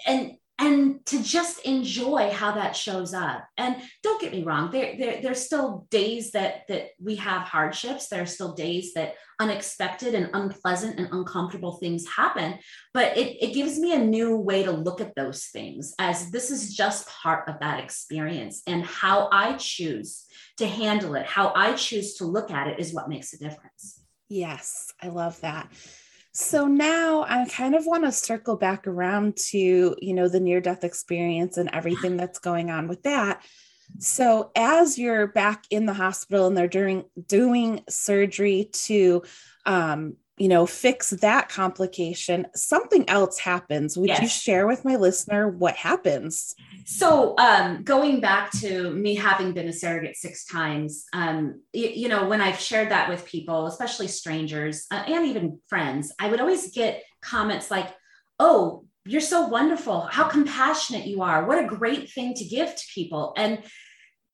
and 0.07 0.31
and 0.59 1.03
to 1.07 1.21
just 1.23 1.65
enjoy 1.65 2.29
how 2.29 2.51
that 2.53 2.75
shows 2.75 3.13
up. 3.13 3.45
And 3.57 3.75
don't 4.03 4.21
get 4.21 4.31
me 4.31 4.43
wrong 4.43 4.71
there, 4.71 4.95
there 4.97 5.21
there's 5.21 5.45
still 5.45 5.87
days 5.89 6.31
that 6.31 6.67
that 6.67 6.89
we 6.99 7.15
have 7.15 7.43
hardships. 7.43 8.07
There 8.07 8.21
are 8.21 8.27
still 8.27 8.53
days 8.53 8.93
that 8.93 9.15
unexpected 9.39 10.13
and 10.13 10.29
unpleasant 10.33 10.99
and 10.99 11.09
uncomfortable 11.11 11.73
things 11.73 12.07
happen 12.07 12.57
but 12.93 13.17
it, 13.17 13.43
it 13.43 13.53
gives 13.53 13.79
me 13.79 13.93
a 13.93 13.97
new 13.97 14.37
way 14.37 14.63
to 14.63 14.71
look 14.71 15.01
at 15.01 15.15
those 15.15 15.45
things 15.45 15.95
as 15.97 16.29
this 16.29 16.51
is 16.51 16.75
just 16.75 17.09
part 17.09 17.49
of 17.49 17.59
that 17.59 17.83
experience. 17.83 18.61
And 18.67 18.85
how 18.85 19.29
i 19.31 19.53
choose 19.53 20.25
to 20.57 20.67
handle 20.67 21.15
it 21.15 21.25
how 21.25 21.51
i 21.55 21.73
choose 21.73 22.15
to 22.15 22.25
look 22.25 22.51
at 22.51 22.67
it 22.67 22.79
is 22.79 22.93
what 22.93 23.09
makes 23.09 23.33
a 23.33 23.39
difference. 23.39 24.01
Yes 24.29 24.93
i 25.01 25.09
love 25.09 25.41
that 25.41 25.69
so 26.33 26.65
now 26.67 27.25
I 27.27 27.45
kind 27.47 27.75
of 27.75 27.85
want 27.85 28.05
to 28.05 28.11
circle 28.11 28.55
back 28.55 28.87
around 28.87 29.37
to, 29.51 29.95
you 29.99 30.13
know, 30.13 30.27
the 30.27 30.39
near 30.39 30.61
death 30.61 30.83
experience 30.83 31.57
and 31.57 31.69
everything 31.71 32.17
that's 32.17 32.39
going 32.39 32.71
on 32.71 32.87
with 32.87 33.03
that. 33.03 33.43
So 33.99 34.51
as 34.55 34.97
you're 34.97 35.27
back 35.27 35.65
in 35.69 35.85
the 35.85 35.93
hospital 35.93 36.47
and 36.47 36.57
they're 36.57 36.67
doing 36.67 37.03
doing 37.27 37.81
surgery 37.87 38.69
to 38.85 39.21
um, 39.67 40.15
you 40.43 40.49
know, 40.49 40.65
fix 40.65 41.12
that 41.12 41.47
complication, 41.47 42.45
something 42.53 43.10
else 43.10 43.39
happens. 43.39 43.97
Would 43.97 44.10
yes. 44.10 44.21
you 44.21 44.27
share 44.27 44.67
with 44.67 44.84
my 44.84 44.97
listener 44.97 45.47
what 45.47 45.77
happens? 45.77 46.53
So, 46.84 47.34
um, 47.38 47.84
going 47.84 48.19
back 48.19 48.51
to 48.60 48.91
me 48.91 49.15
having 49.15 49.53
been 49.53 49.69
a 49.69 49.71
surrogate 49.71 50.17
six 50.17 50.43
times, 50.43 51.06
um, 51.13 51.62
you, 51.71 51.88
you, 51.88 52.10
know, 52.10 52.27
when 52.27 52.41
I've 52.41 52.60
shared 52.60 52.91
that 52.91 53.08
with 53.08 53.23
people, 53.23 53.67
especially 53.67 54.10
strangers 54.10 54.86
uh, 54.91 55.06
and 55.08 55.25
even 55.27 55.62
friends, 55.69 56.12
I 56.19 56.29
would 56.29 56.41
always 56.41 56.71
get 56.71 57.03
comments 57.21 57.71
like, 57.71 57.88
"Oh, 58.38 58.84
you're 59.06 59.21
so 59.21 59.47
wonderful! 59.47 60.01
How 60.01 60.25
compassionate 60.25 61.08
you 61.08 61.21
are! 61.21 61.47
What 61.47 61.63
a 61.63 61.67
great 61.67 62.12
thing 62.12 62.34
to 62.34 62.43
give 62.43 62.75
to 62.75 62.84
people!" 62.93 63.34
And 63.38 63.63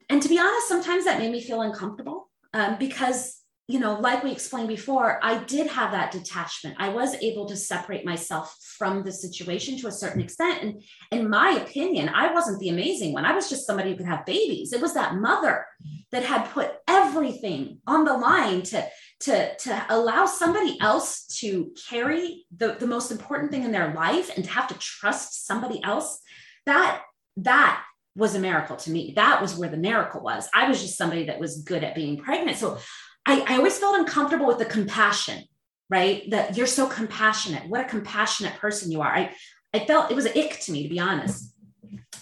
and 0.10 0.24
to 0.24 0.28
be 0.28 0.40
honest, 0.40 0.70
sometimes 0.70 1.06
that 1.06 1.20
made 1.20 1.32
me 1.32 1.40
feel 1.40 1.62
uncomfortable 1.62 2.32
um, 2.56 2.78
because 2.80 3.39
you 3.70 3.78
know, 3.78 4.00
like 4.00 4.24
we 4.24 4.32
explained 4.32 4.68
before, 4.68 5.20
I 5.24 5.44
did 5.44 5.68
have 5.68 5.92
that 5.92 6.12
detachment. 6.12 6.78
I 6.80 6.90
was 6.90 7.14
able 7.22 7.46
to 7.46 7.56
separate 7.56 8.04
myself 8.04 8.58
from 8.80 9.04
the 9.04 9.12
situation 9.12 9.78
to 9.78 9.88
a 9.88 9.92
certain 9.92 10.22
extent. 10.22 10.64
And 10.64 10.84
in 11.12 11.30
my 11.30 11.52
opinion, 11.52 12.10
I 12.10 12.34
wasn't 12.34 12.60
the 12.60 12.70
amazing 12.70 13.14
one. 13.14 13.26
I 13.26 13.36
was 13.36 13.48
just 13.48 13.68
somebody 13.68 13.92
who 13.92 13.98
could 13.98 14.08
have 14.08 14.26
babies. 14.26 14.74
It 14.74 14.82
was 14.82 14.96
that 14.96 15.18
mother 15.18 15.68
that 16.12 16.24
had 16.24 16.50
put 16.50 16.72
everything 16.88 17.78
on 17.86 18.06
the 18.06 18.14
line 18.18 18.64
to, 18.64 18.88
to, 19.20 19.56
to 19.56 19.86
allow 19.90 20.26
somebody 20.26 20.76
else 20.82 21.28
to 21.42 21.72
carry 21.88 22.48
the, 22.58 22.76
the 22.80 22.88
most 22.88 23.12
important 23.12 23.52
thing 23.52 23.66
in 23.66 23.72
their 23.72 23.94
life 23.94 24.32
and 24.36 24.44
to 24.46 24.50
have 24.50 24.68
to 24.70 24.80
trust 24.80 25.46
somebody 25.46 25.80
else. 25.84 26.22
That, 26.66 27.04
that 27.38 27.84
was 28.16 28.34
a 28.34 28.40
miracle 28.40 28.78
to 28.78 28.90
me. 28.90 29.14
That 29.16 29.44
was 29.44 29.56
where 29.56 29.70
the 29.70 29.78
miracle 29.78 30.22
was. 30.22 30.50
I 30.56 30.68
was 30.68 30.82
just 30.82 30.98
somebody 30.98 31.26
that 31.26 31.40
was 31.40 31.62
good 31.62 31.84
at 31.84 31.94
being 31.94 32.18
pregnant. 32.18 32.58
So 32.58 32.80
I, 33.26 33.42
I 33.48 33.58
always 33.58 33.78
felt 33.78 34.00
uncomfortable 34.00 34.48
with 34.48 34.60
the 34.60 34.66
compassion, 34.66 35.44
right? 35.90 36.30
That 36.30 36.58
you're 36.58 36.68
so 36.68 36.88
compassionate. 36.88 37.70
What 37.70 37.82
a 37.82 37.90
compassionate 37.90 38.56
person 38.56 38.92
you 38.92 39.02
are. 39.02 39.14
I, 39.14 39.34
I 39.74 39.86
felt 39.86 40.12
it 40.12 40.16
was 40.16 40.26
an 40.26 40.38
ick 40.38 40.60
to 40.62 40.72
me, 40.72 40.84
to 40.84 40.90
be 40.90 41.00
honest. 41.00 41.54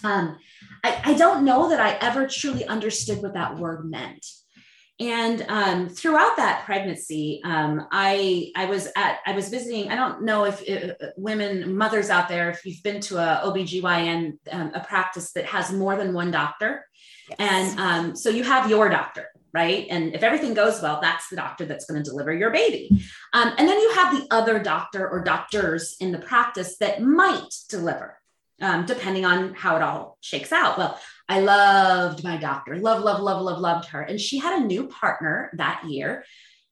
Um, 0.04 0.38
I, 0.84 1.00
I 1.04 1.14
don't 1.14 1.44
know 1.44 1.70
that 1.70 1.80
I 1.80 1.94
ever 2.06 2.26
truly 2.26 2.64
understood 2.66 3.22
what 3.22 3.34
that 3.34 3.58
word 3.58 3.88
meant. 3.88 4.24
And 5.00 5.44
um, 5.48 5.88
throughout 5.88 6.36
that 6.38 6.64
pregnancy, 6.64 7.40
um, 7.44 7.86
I 7.92 8.50
I 8.56 8.64
was 8.64 8.88
at 8.96 9.18
I 9.24 9.32
was 9.32 9.48
visiting. 9.48 9.92
I 9.92 9.94
don't 9.94 10.24
know 10.24 10.44
if, 10.44 10.60
if 10.62 10.96
women 11.16 11.76
mothers 11.76 12.10
out 12.10 12.28
there, 12.28 12.50
if 12.50 12.66
you've 12.66 12.82
been 12.82 13.00
to 13.02 13.18
a 13.18 13.42
OBGYN, 13.44 14.38
um, 14.50 14.72
a 14.74 14.80
practice 14.80 15.32
that 15.32 15.44
has 15.44 15.72
more 15.72 15.96
than 15.96 16.12
one 16.12 16.32
doctor, 16.32 16.84
yes. 17.28 17.38
and 17.38 17.78
um, 17.78 18.16
so 18.16 18.28
you 18.28 18.42
have 18.42 18.68
your 18.68 18.88
doctor, 18.88 19.28
right? 19.52 19.86
And 19.90 20.14
if 20.14 20.22
everything 20.22 20.54
goes 20.54 20.82
well, 20.82 21.00
that's 21.00 21.28
the 21.28 21.36
doctor 21.36 21.64
that's 21.64 21.86
going 21.86 22.02
to 22.02 22.08
deliver 22.08 22.32
your 22.32 22.50
baby. 22.50 22.90
Um, 23.32 23.52
and 23.56 23.68
then 23.68 23.78
you 23.78 23.92
have 23.94 24.14
the 24.14 24.26
other 24.30 24.58
doctor 24.58 25.08
or 25.08 25.22
doctors 25.22 25.96
in 26.00 26.12
the 26.12 26.18
practice 26.18 26.76
that 26.78 27.02
might 27.02 27.54
deliver, 27.68 28.18
um, 28.60 28.86
depending 28.86 29.24
on 29.24 29.54
how 29.54 29.76
it 29.76 29.82
all 29.82 30.18
shakes 30.20 30.52
out. 30.52 30.78
Well, 30.78 31.00
I 31.28 31.40
loved 31.40 32.24
my 32.24 32.36
doctor, 32.36 32.76
love, 32.76 33.02
love, 33.02 33.20
love, 33.20 33.42
love, 33.42 33.58
loved 33.58 33.88
her. 33.88 34.02
And 34.02 34.20
she 34.20 34.38
had 34.38 34.60
a 34.60 34.66
new 34.66 34.88
partner 34.88 35.50
that 35.56 35.84
year. 35.86 36.24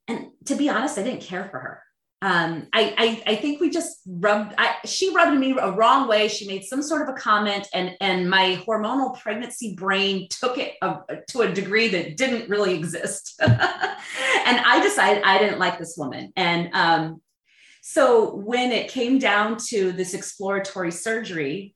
And 0.09 0.29
to 0.47 0.55
be 0.55 0.69
honest, 0.69 0.99
I 0.99 1.03
didn't 1.03 1.23
care 1.23 1.45
for 1.45 1.59
her 1.59 1.83
um, 2.23 2.67
I, 2.73 2.95
I, 2.97 3.33
I 3.33 3.37
think 3.37 3.61
we 3.61 3.69
just 3.69 4.01
rubbed. 4.07 4.55
I, 4.57 4.77
she 4.87 5.15
rubbed 5.15 5.39
me 5.39 5.55
a 5.61 5.71
wrong 5.71 6.09
way. 6.09 6.29
She 6.29 6.47
made 6.47 6.65
some 6.65 6.83
sort 6.83 7.03
of 7.03 7.15
a 7.15 7.19
comment, 7.19 7.69
and 7.75 7.95
and 8.01 8.29
my 8.29 8.63
hormonal 8.67 9.21
pregnancy 9.21 9.75
brain 9.75 10.27
took 10.31 10.57
it 10.57 10.75
a, 10.81 10.97
to 11.29 11.43
a 11.43 11.53
degree 11.53 11.89
that 11.89 12.17
didn't 12.17 12.49
really 12.49 12.75
exist. 12.75 13.39
and 13.47 13.55
I 13.55 14.81
decided 14.83 15.25
I 15.25 15.39
didn't 15.39 15.59
like 15.59 15.79
this 15.79 15.95
woman. 15.99 16.33
And 16.37 16.71
um, 16.73 17.21
so 17.83 18.35
when 18.35 18.73
it 18.73 18.91
came 18.91 19.19
down 19.19 19.59
to 19.69 19.93
this 19.93 20.13
exploratory 20.13 20.91
surgery, 20.93 21.76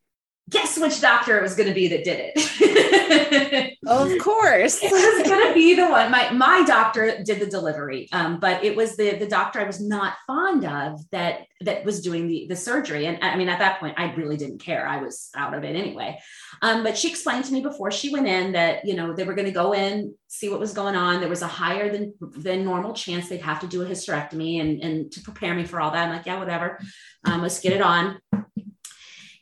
guess 0.51 0.79
which 0.79 1.01
doctor 1.01 1.39
it 1.39 1.43
was 1.43 1.55
going 1.55 1.69
to 1.69 1.75
be 1.75 1.89
that 1.89 2.05
did 2.05 2.33
it? 2.35 3.77
Of 3.87 4.19
course. 4.19 4.79
It 4.83 4.93
was 4.93 5.29
going 5.29 5.49
to 5.49 5.55
be 5.55 5.75
the 5.75 5.89
one 5.89 6.11
my 6.11 6.31
my 6.31 6.63
doctor 6.65 7.23
did 7.25 7.41
the 7.41 7.47
delivery 7.47 8.09
um, 8.13 8.39
but 8.39 8.63
it 8.63 8.77
was 8.77 8.97
the 8.97 9.17
the 9.17 9.27
doctor 9.27 9.59
i 9.59 9.65
was 9.65 9.81
not 9.81 10.15
fond 10.27 10.65
of 10.65 11.01
that 11.11 11.47
that 11.63 11.85
was 11.85 12.01
doing 12.01 12.29
the 12.29 12.47
the 12.49 12.57
surgery. 12.57 13.07
And 13.07 13.19
i 13.23 13.37
mean 13.37 13.49
at 13.49 13.59
that 13.59 13.81
point 13.81 13.95
i 13.99 14.13
really 14.15 14.37
didn't 14.37 14.59
care. 14.59 14.87
I 14.87 14.99
was 15.03 15.31
out 15.35 15.55
of 15.55 15.65
it 15.65 15.75
anyway. 15.75 16.19
Um, 16.63 16.83
but 16.83 16.97
she 16.97 17.09
explained 17.09 17.47
to 17.47 17.53
me 17.53 17.63
before 17.63 17.91
she 17.91 18.13
went 18.13 18.27
in 18.27 18.53
that 18.53 18.85
you 18.85 18.95
know 18.95 19.13
they 19.13 19.25
were 19.25 19.35
going 19.35 19.47
to 19.47 19.53
go 19.53 19.73
in 19.73 20.15
see 20.29 20.49
what 20.49 20.61
was 20.61 20.73
going 20.73 20.95
on. 20.95 21.21
There 21.21 21.29
was 21.29 21.43
a 21.43 21.49
higher 21.49 21.91
than 21.91 22.15
than 22.21 22.65
normal 22.65 22.93
chance 22.93 23.29
they'd 23.29 23.41
have 23.41 23.61
to 23.61 23.67
do 23.67 23.83
a 23.83 23.87
hysterectomy 23.87 24.61
and 24.61 24.83
and 24.83 25.13
to 25.13 25.21
prepare 25.23 25.55
me 25.55 25.65
for 25.65 25.81
all 25.81 25.91
that. 25.91 26.09
I'm 26.09 26.17
like 26.17 26.27
yeah 26.27 26.39
whatever. 26.39 26.79
Um, 27.25 27.43
let's 27.43 27.61
get 27.61 27.73
it 27.73 27.83
on. 27.83 28.21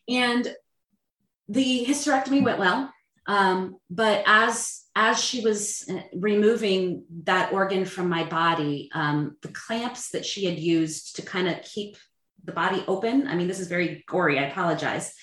And 0.09 0.55
the 1.49 1.85
hysterectomy 1.87 2.43
went 2.43 2.59
well, 2.59 2.93
um, 3.27 3.77
but 3.91 4.23
as 4.27 4.83
as 4.97 5.23
she 5.23 5.43
was 5.43 5.85
uh, 5.89 6.01
removing 6.13 7.05
that 7.23 7.53
organ 7.53 7.85
from 7.85 8.09
my 8.09 8.25
body, 8.25 8.91
um, 8.93 9.37
the 9.43 9.49
clamps 9.49 10.11
that 10.11 10.27
she 10.27 10.45
had 10.45 10.59
used 10.59 11.17
to 11.17 11.23
kind 11.23 11.49
of 11.49 11.63
keep 11.63 11.97
the 12.45 12.53
body 12.53 12.83
open. 12.89 13.29
I 13.29 13.37
mean, 13.37 13.47
this 13.47 13.61
is 13.61 13.69
very 13.69 14.05
gory. 14.09 14.39
I 14.39 14.45
apologize. 14.45 15.15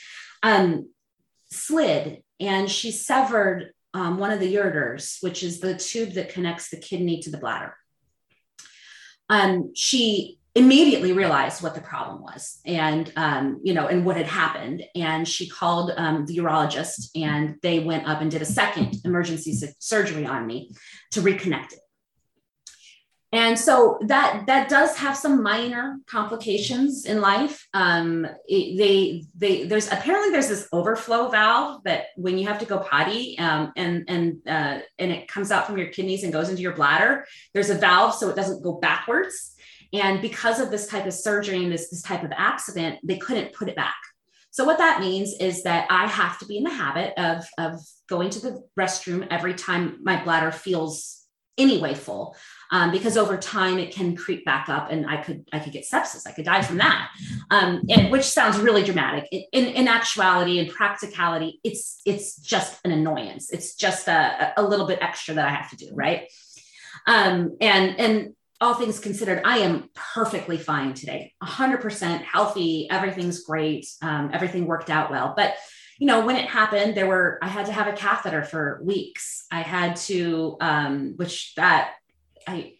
Um, 0.44 0.90
slid, 1.52 2.24
and 2.40 2.70
she 2.70 2.92
severed 2.92 3.74
um, 3.94 4.18
one 4.18 4.32
of 4.32 4.40
the 4.40 4.54
ureters, 4.54 5.22
which 5.22 5.44
is 5.44 5.60
the 5.60 5.76
tube 5.76 6.14
that 6.14 6.30
connects 6.30 6.70
the 6.70 6.78
kidney 6.78 7.22
to 7.22 7.32
the 7.32 7.38
bladder. 7.38 7.76
Um, 9.30 9.72
she 9.76 10.40
immediately 10.56 11.12
realized 11.12 11.62
what 11.62 11.76
the 11.76 11.82
problem 11.82 12.22
was 12.22 12.62
and 12.66 13.12
um, 13.18 13.60
you 13.62 13.74
know 13.74 13.88
and 13.88 14.06
what 14.06 14.16
had 14.16 14.26
happened. 14.26 14.84
And 14.96 15.28
she 15.28 15.50
called 15.50 15.92
um, 15.98 16.26
the 16.26 16.38
urologist 16.38 17.10
and 17.14 17.58
they 17.62 17.80
went 17.80 18.08
up 18.08 18.22
and 18.22 18.32
did 18.32 18.42
a 18.42 18.46
second 18.46 18.96
emergency 19.04 19.54
surgery 19.80 20.26
on 20.26 20.48
me 20.48 20.72
to 21.12 21.22
reconnect 21.22 21.74
it. 21.74 21.80
And 23.34 23.60
so 23.60 24.00
that 24.04 24.46
that 24.48 24.70
does 24.70 24.96
have 24.96 25.18
some 25.18 25.44
minor 25.44 25.98
complications 26.08 27.06
in 27.06 27.20
life. 27.20 27.68
Um, 27.74 28.26
it, 28.48 28.78
they 28.78 29.26
they 29.36 29.68
there's 29.68 29.92
apparently 29.92 30.32
there's 30.32 30.48
this 30.48 30.70
overflow 30.72 31.28
valve 31.28 31.84
that 31.84 32.06
when 32.16 32.38
you 32.38 32.48
have 32.48 32.60
to 32.60 32.66
go 32.66 32.80
potty 32.80 33.38
um, 33.40 33.74
and 33.76 34.06
and 34.08 34.38
uh, 34.48 34.80
and 34.98 35.12
it 35.12 35.28
comes 35.28 35.52
out 35.52 35.68
from 35.68 35.78
your 35.78 35.88
kidneys 35.88 36.24
and 36.24 36.32
goes 36.32 36.48
into 36.48 36.62
your 36.62 36.76
bladder 36.76 37.26
there's 37.54 37.70
a 37.70 37.76
valve 37.76 38.14
so 38.16 38.30
it 38.30 38.38
doesn't 38.38 38.64
go 38.64 38.74
backwards 38.74 39.56
and 39.96 40.22
because 40.22 40.60
of 40.60 40.72
this 40.72 40.88
type 40.88 41.06
of 41.06 41.14
surgery 41.14 41.64
and 41.64 41.72
this, 41.72 41.90
this 41.90 42.02
type 42.02 42.24
of 42.24 42.32
accident, 42.36 43.00
they 43.04 43.18
couldn't 43.18 43.54
put 43.54 43.70
it 43.70 43.76
back. 43.76 43.96
So 44.52 44.64
what 44.64 44.78
that 44.78 45.02
means 45.02 45.34
is 45.40 45.64
that 45.64 45.86
I 45.90 46.08
have 46.08 46.40
to 46.40 46.46
be 46.46 46.58
in 46.58 46.64
the 46.64 46.70
habit 46.70 47.14
of, 47.18 47.46
of 47.58 47.82
going 48.08 48.30
to 48.32 48.40
the 48.40 48.64
restroom 48.80 49.28
every 49.30 49.54
time 49.54 50.00
my 50.02 50.24
bladder 50.24 50.52
feels 50.52 51.26
anyway 51.58 51.94
full. 51.94 52.36
Um, 52.72 52.92
because 52.92 53.16
over 53.16 53.38
time 53.38 53.78
it 53.78 53.94
can 53.94 54.16
creep 54.16 54.44
back 54.44 54.70
up 54.70 54.92
and 54.92 55.06
I 55.08 55.18
could 55.18 55.48
I 55.54 55.60
could 55.60 55.72
get 55.72 55.86
sepsis. 55.86 56.28
I 56.28 56.32
could 56.32 56.46
die 56.46 56.62
from 56.62 56.78
that. 56.78 57.10
Um, 57.52 57.84
and 57.90 58.12
which 58.12 58.24
sounds 58.24 58.58
really 58.58 58.84
dramatic. 58.84 59.28
In, 59.32 59.66
in 59.66 59.88
actuality 59.88 60.60
and 60.60 60.70
practicality, 60.70 61.60
it's 61.64 62.02
it's 62.06 62.38
just 62.38 62.80
an 62.84 62.92
annoyance. 62.92 63.52
It's 63.52 63.76
just 63.76 64.08
a, 64.08 64.54
a 64.58 64.64
little 64.64 64.88
bit 64.88 65.00
extra 65.02 65.36
that 65.36 65.46
I 65.46 65.52
have 65.52 65.70
to 65.72 65.76
do, 65.76 65.92
right? 65.94 66.28
Um, 67.06 67.58
and 67.62 68.00
and 68.00 68.36
all 68.62 68.76
things 68.76 69.00
considered, 69.00 69.42
I 69.44 69.60
am 69.60 69.90
perfectly 69.94 70.58
fine 70.58 70.94
today, 70.94 71.34
100% 71.44 72.22
healthy. 72.22 72.88
Everything's 72.90 73.44
great. 73.44 73.88
Um, 74.02 74.32
everything 74.34 74.66
worked 74.66 74.90
out 74.90 75.12
well. 75.12 75.34
But 75.36 75.56
you 75.98 76.08
know, 76.08 76.26
when 76.26 76.36
it 76.36 76.48
happened, 76.48 76.96
there 76.96 77.08
were, 77.08 77.40
I 77.42 77.48
had 77.48 77.68
to 77.68 77.72
have 77.72 77.88
a 77.88 77.94
catheter 77.94 78.44
for 78.44 78.82
weeks. 78.84 79.46
I 79.52 79.62
had 79.62 79.96
to, 79.98 80.58
um, 80.60 81.14
which 81.16 81.56
that 81.56 81.94
I, 82.48 82.74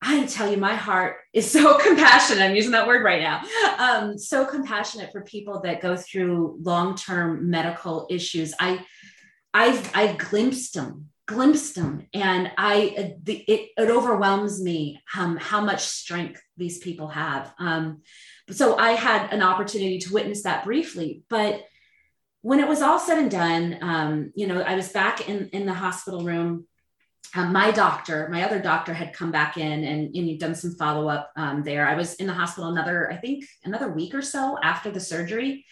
I 0.00 0.24
tell 0.26 0.50
you, 0.50 0.56
my 0.56 0.74
heart 0.74 1.16
is 1.32 1.50
so 1.50 1.78
compassionate. 1.78 2.42
I'm 2.42 2.56
using 2.56 2.72
that 2.72 2.86
word 2.86 3.04
right 3.04 3.22
now. 3.22 3.42
Um, 3.78 4.18
so 4.18 4.46
compassionate 4.46 5.12
for 5.12 5.22
people 5.22 5.60
that 5.62 5.82
go 5.82 5.96
through 5.96 6.58
long-term 6.62 7.50
medical 7.50 8.06
issues. 8.08 8.54
I, 8.58 8.84
I've, 9.52 9.90
I've 9.94 10.18
glimpsed 10.18 10.74
them, 10.74 11.08
glimpsed 11.26 11.74
them, 11.74 12.06
and 12.14 12.50
I, 12.56 13.16
the, 13.22 13.34
it, 13.34 13.70
it 13.76 13.90
overwhelms 13.90 14.62
me 14.62 15.00
um, 15.16 15.36
how 15.36 15.60
much 15.60 15.84
strength 15.84 16.40
these 16.56 16.78
people 16.78 17.08
have. 17.08 17.52
Um, 17.58 18.02
so 18.50 18.76
I 18.76 18.92
had 18.92 19.32
an 19.32 19.42
opportunity 19.42 19.98
to 19.98 20.12
witness 20.12 20.42
that 20.44 20.64
briefly, 20.64 21.22
but 21.28 21.64
when 22.42 22.60
it 22.60 22.68
was 22.68 22.80
all 22.80 22.98
said 22.98 23.18
and 23.18 23.30
done, 23.30 23.78
um, 23.82 24.32
you 24.36 24.46
know, 24.46 24.60
I 24.60 24.76
was 24.76 24.88
back 24.90 25.28
in 25.28 25.48
in 25.48 25.66
the 25.66 25.74
hospital 25.74 26.24
room 26.24 26.66
um, 27.34 27.52
my 27.52 27.70
doctor, 27.70 28.28
my 28.30 28.44
other 28.44 28.60
doctor 28.60 28.94
had 28.94 29.12
come 29.12 29.30
back 29.30 29.56
in 29.56 29.84
and, 29.84 30.14
and 30.14 30.40
done 30.40 30.54
some 30.54 30.74
follow 30.74 31.08
up 31.08 31.32
um, 31.36 31.62
there. 31.62 31.86
I 31.86 31.94
was 31.94 32.14
in 32.14 32.26
the 32.26 32.32
hospital 32.32 32.70
another, 32.70 33.12
I 33.12 33.16
think, 33.16 33.44
another 33.64 33.88
week 33.88 34.14
or 34.14 34.22
so 34.22 34.58
after 34.62 34.90
the 34.90 35.00
surgery. 35.00 35.64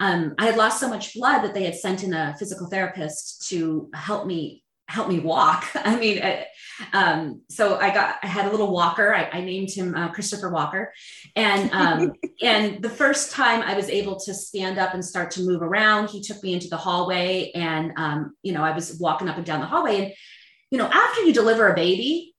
Um, 0.00 0.34
I 0.38 0.46
had 0.46 0.56
lost 0.56 0.80
so 0.80 0.88
much 0.88 1.14
blood 1.14 1.42
that 1.42 1.54
they 1.54 1.64
had 1.64 1.76
sent 1.76 2.02
in 2.02 2.12
a 2.12 2.34
physical 2.38 2.66
therapist 2.66 3.48
to 3.50 3.88
help 3.94 4.26
me 4.26 4.61
help 4.92 5.08
me 5.08 5.18
walk. 5.20 5.66
I 5.74 5.96
mean, 5.96 6.22
I, 6.22 6.46
um, 6.92 7.42
so 7.48 7.78
I 7.78 7.92
got 7.92 8.16
I 8.22 8.26
had 8.26 8.46
a 8.46 8.50
little 8.50 8.72
walker. 8.72 9.14
I, 9.14 9.28
I 9.32 9.40
named 9.40 9.70
him 9.70 9.94
uh, 9.94 10.10
Christopher 10.12 10.50
Walker, 10.50 10.92
and 11.34 11.70
um, 11.72 12.12
and 12.42 12.82
the 12.82 12.90
first 12.90 13.32
time 13.32 13.62
I 13.62 13.74
was 13.74 13.88
able 13.88 14.18
to 14.20 14.34
stand 14.34 14.78
up 14.78 14.94
and 14.94 15.04
start 15.04 15.30
to 15.32 15.42
move 15.42 15.62
around, 15.62 16.10
he 16.10 16.20
took 16.20 16.42
me 16.42 16.52
into 16.52 16.68
the 16.68 16.76
hallway, 16.76 17.50
and 17.54 17.92
um, 17.96 18.36
you 18.42 18.52
know 18.52 18.62
I 18.62 18.72
was 18.72 18.98
walking 19.00 19.28
up 19.28 19.36
and 19.36 19.46
down 19.46 19.60
the 19.60 19.66
hallway, 19.66 20.04
and 20.04 20.12
you 20.70 20.78
know, 20.78 20.86
after 20.86 21.22
you 21.22 21.32
deliver 21.32 21.68
a 21.68 21.74
baby, 21.74 22.34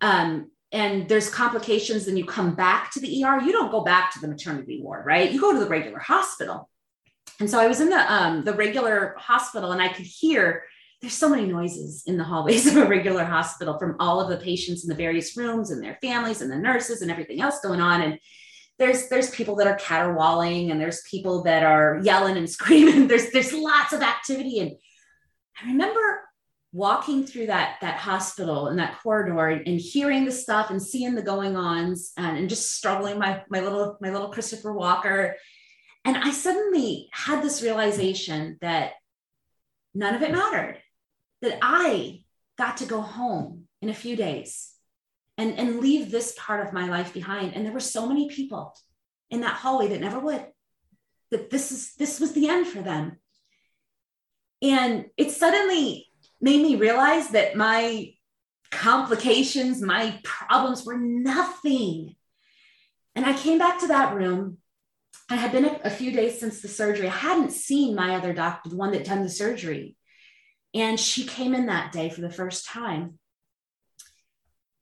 um, 0.00 0.50
and 0.72 1.08
there's 1.08 1.30
complications, 1.30 2.06
then 2.06 2.16
you 2.16 2.24
come 2.24 2.54
back 2.54 2.92
to 2.92 3.00
the 3.00 3.24
ER. 3.24 3.40
You 3.40 3.52
don't 3.52 3.70
go 3.70 3.82
back 3.82 4.12
to 4.14 4.20
the 4.20 4.28
maternity 4.28 4.80
ward, 4.82 5.06
right? 5.06 5.30
You 5.30 5.40
go 5.40 5.52
to 5.52 5.60
the 5.60 5.68
regular 5.68 5.98
hospital. 5.98 6.68
And 7.40 7.50
so 7.50 7.60
I 7.60 7.66
was 7.66 7.80
in 7.80 7.90
the 7.90 8.12
um, 8.12 8.44
the 8.44 8.54
regular 8.54 9.14
hospital, 9.18 9.72
and 9.72 9.80
I 9.80 9.88
could 9.88 10.06
hear 10.06 10.64
there's 11.04 11.12
so 11.12 11.28
many 11.28 11.46
noises 11.46 12.02
in 12.06 12.16
the 12.16 12.24
hallways 12.24 12.66
of 12.74 12.78
a 12.78 12.86
regular 12.86 13.24
hospital 13.26 13.78
from 13.78 13.94
all 14.00 14.22
of 14.22 14.30
the 14.30 14.42
patients 14.42 14.84
in 14.84 14.88
the 14.88 14.94
various 14.94 15.36
rooms 15.36 15.70
and 15.70 15.84
their 15.84 15.98
families 16.00 16.40
and 16.40 16.50
the 16.50 16.56
nurses 16.56 17.02
and 17.02 17.10
everything 17.10 17.42
else 17.42 17.60
going 17.60 17.80
on. 17.80 18.00
And 18.00 18.18
there's 18.78 19.08
there's 19.10 19.28
people 19.30 19.54
that 19.56 19.66
are 19.66 19.76
caterwauling 19.76 20.70
and 20.70 20.80
there's 20.80 21.02
people 21.02 21.44
that 21.44 21.62
are 21.62 22.00
yelling 22.02 22.38
and 22.38 22.48
screaming. 22.58 23.06
There's 23.06 23.30
there's 23.32 23.52
lots 23.52 23.92
of 23.92 24.00
activity. 24.00 24.60
And 24.60 24.72
I 25.62 25.66
remember 25.66 26.22
walking 26.72 27.26
through 27.26 27.48
that 27.48 27.76
that 27.82 27.98
hospital 27.98 28.68
and 28.68 28.78
that 28.78 28.98
corridor 29.02 29.48
and, 29.48 29.68
and, 29.68 29.78
hearing 29.78 30.24
the 30.24 30.32
stuff 30.32 30.70
and 30.70 30.82
seeing 30.82 31.14
the 31.14 31.22
going 31.22 31.54
ons 31.54 32.12
and, 32.16 32.38
and 32.38 32.48
just 32.48 32.74
struggling 32.74 33.18
my 33.18 33.42
my 33.50 33.60
little 33.60 33.98
my 34.00 34.10
little 34.10 34.30
Christopher 34.30 34.72
Walker 34.72 35.36
and 36.06 36.16
I 36.16 36.30
suddenly 36.30 37.08
had 37.12 37.42
this 37.42 37.62
realization 37.62 38.58
that 38.62 38.92
none 39.94 40.14
of 40.14 40.22
it 40.22 40.32
mattered 40.32 40.78
that 41.44 41.58
I 41.62 42.24
got 42.58 42.78
to 42.78 42.86
go 42.86 43.00
home 43.00 43.64
in 43.80 43.88
a 43.88 43.94
few 43.94 44.16
days 44.16 44.72
and 45.38 45.58
and 45.58 45.80
leave 45.80 46.10
this 46.10 46.34
part 46.38 46.66
of 46.66 46.72
my 46.72 46.88
life 46.88 47.12
behind 47.12 47.54
and 47.54 47.64
there 47.64 47.72
were 47.72 47.80
so 47.80 48.06
many 48.06 48.28
people 48.28 48.74
in 49.30 49.40
that 49.40 49.54
hallway 49.54 49.88
that 49.88 50.00
never 50.00 50.18
would 50.18 50.46
that 51.30 51.50
this 51.50 51.72
is 51.72 51.94
this 51.94 52.20
was 52.20 52.32
the 52.32 52.48
end 52.48 52.66
for 52.66 52.82
them 52.82 53.18
and 54.62 55.06
it 55.16 55.30
suddenly 55.30 56.06
made 56.40 56.62
me 56.62 56.76
realize 56.76 57.28
that 57.30 57.56
my 57.56 58.14
complications, 58.70 59.80
my 59.80 60.18
problems 60.24 60.84
were 60.84 60.98
nothing. 60.98 62.16
And 63.14 63.24
I 63.24 63.32
came 63.34 63.58
back 63.58 63.80
to 63.80 63.88
that 63.88 64.14
room. 64.14 64.58
I 65.30 65.36
had 65.36 65.52
been 65.52 65.64
a, 65.64 65.80
a, 65.84 65.90
few 65.90 66.12
days 66.12 66.40
since 66.40 66.60
the 66.60 66.68
surgery. 66.68 67.06
I 67.06 67.12
hadn't 67.12 67.52
seen 67.52 67.94
my 67.94 68.16
other 68.16 68.32
doctor, 68.32 68.68
the 68.68 68.76
one 68.76 68.90
that 68.92 69.04
done 69.04 69.22
the 69.22 69.28
surgery. 69.28 69.96
And 70.74 70.98
she 70.98 71.24
came 71.24 71.54
in 71.54 71.66
that 71.66 71.92
day 71.92 72.10
for 72.10 72.20
the 72.20 72.30
first 72.30 72.66
time. 72.66 73.18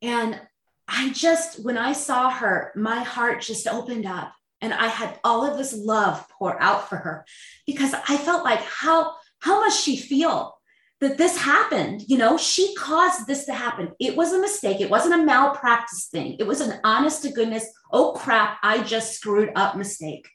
And 0.01 0.41
I 0.89 1.11
just, 1.11 1.63
when 1.63 1.79
I 1.79 1.93
saw 1.93 2.31
her, 2.31 2.73
my 2.75 3.03
heart 3.03 3.43
just 3.43 3.69
opened 3.69 4.07
up 4.07 4.33
and 4.61 4.73
I 4.73 4.89
had 4.89 5.19
all 5.23 5.45
of 5.45 5.59
this 5.59 5.75
love 5.75 6.25
pour 6.39 6.61
out 6.61 6.89
for 6.89 6.97
her 6.97 7.25
because 7.67 7.95
I 7.95 8.17
felt 8.17 8.45
like 8.45 8.61
how, 8.61 9.15
how 9.41 9.61
must 9.61 9.83
she 9.83 9.97
feel 9.97 10.57
that 11.03 11.19
this 11.19 11.37
happened. 11.37 12.05
You 12.07 12.17
know, 12.17 12.39
she 12.39 12.75
caused 12.77 13.27
this 13.27 13.45
to 13.47 13.53
happen. 13.53 13.91
It 13.99 14.17
was 14.17 14.33
a 14.33 14.41
mistake. 14.41 14.81
It 14.81 14.89
wasn't 14.89 15.21
a 15.21 15.25
malpractice 15.25 16.07
thing. 16.07 16.37
It 16.39 16.47
was 16.47 16.61
an 16.61 16.79
honest 16.85 17.23
to 17.23 17.33
goodness, 17.33 17.67
oh 17.93 18.13
crap, 18.13 18.59
I 18.63 18.85
just 18.85 19.15
screwed 19.15 19.51
up 19.57 19.77
mistake. 19.77 20.29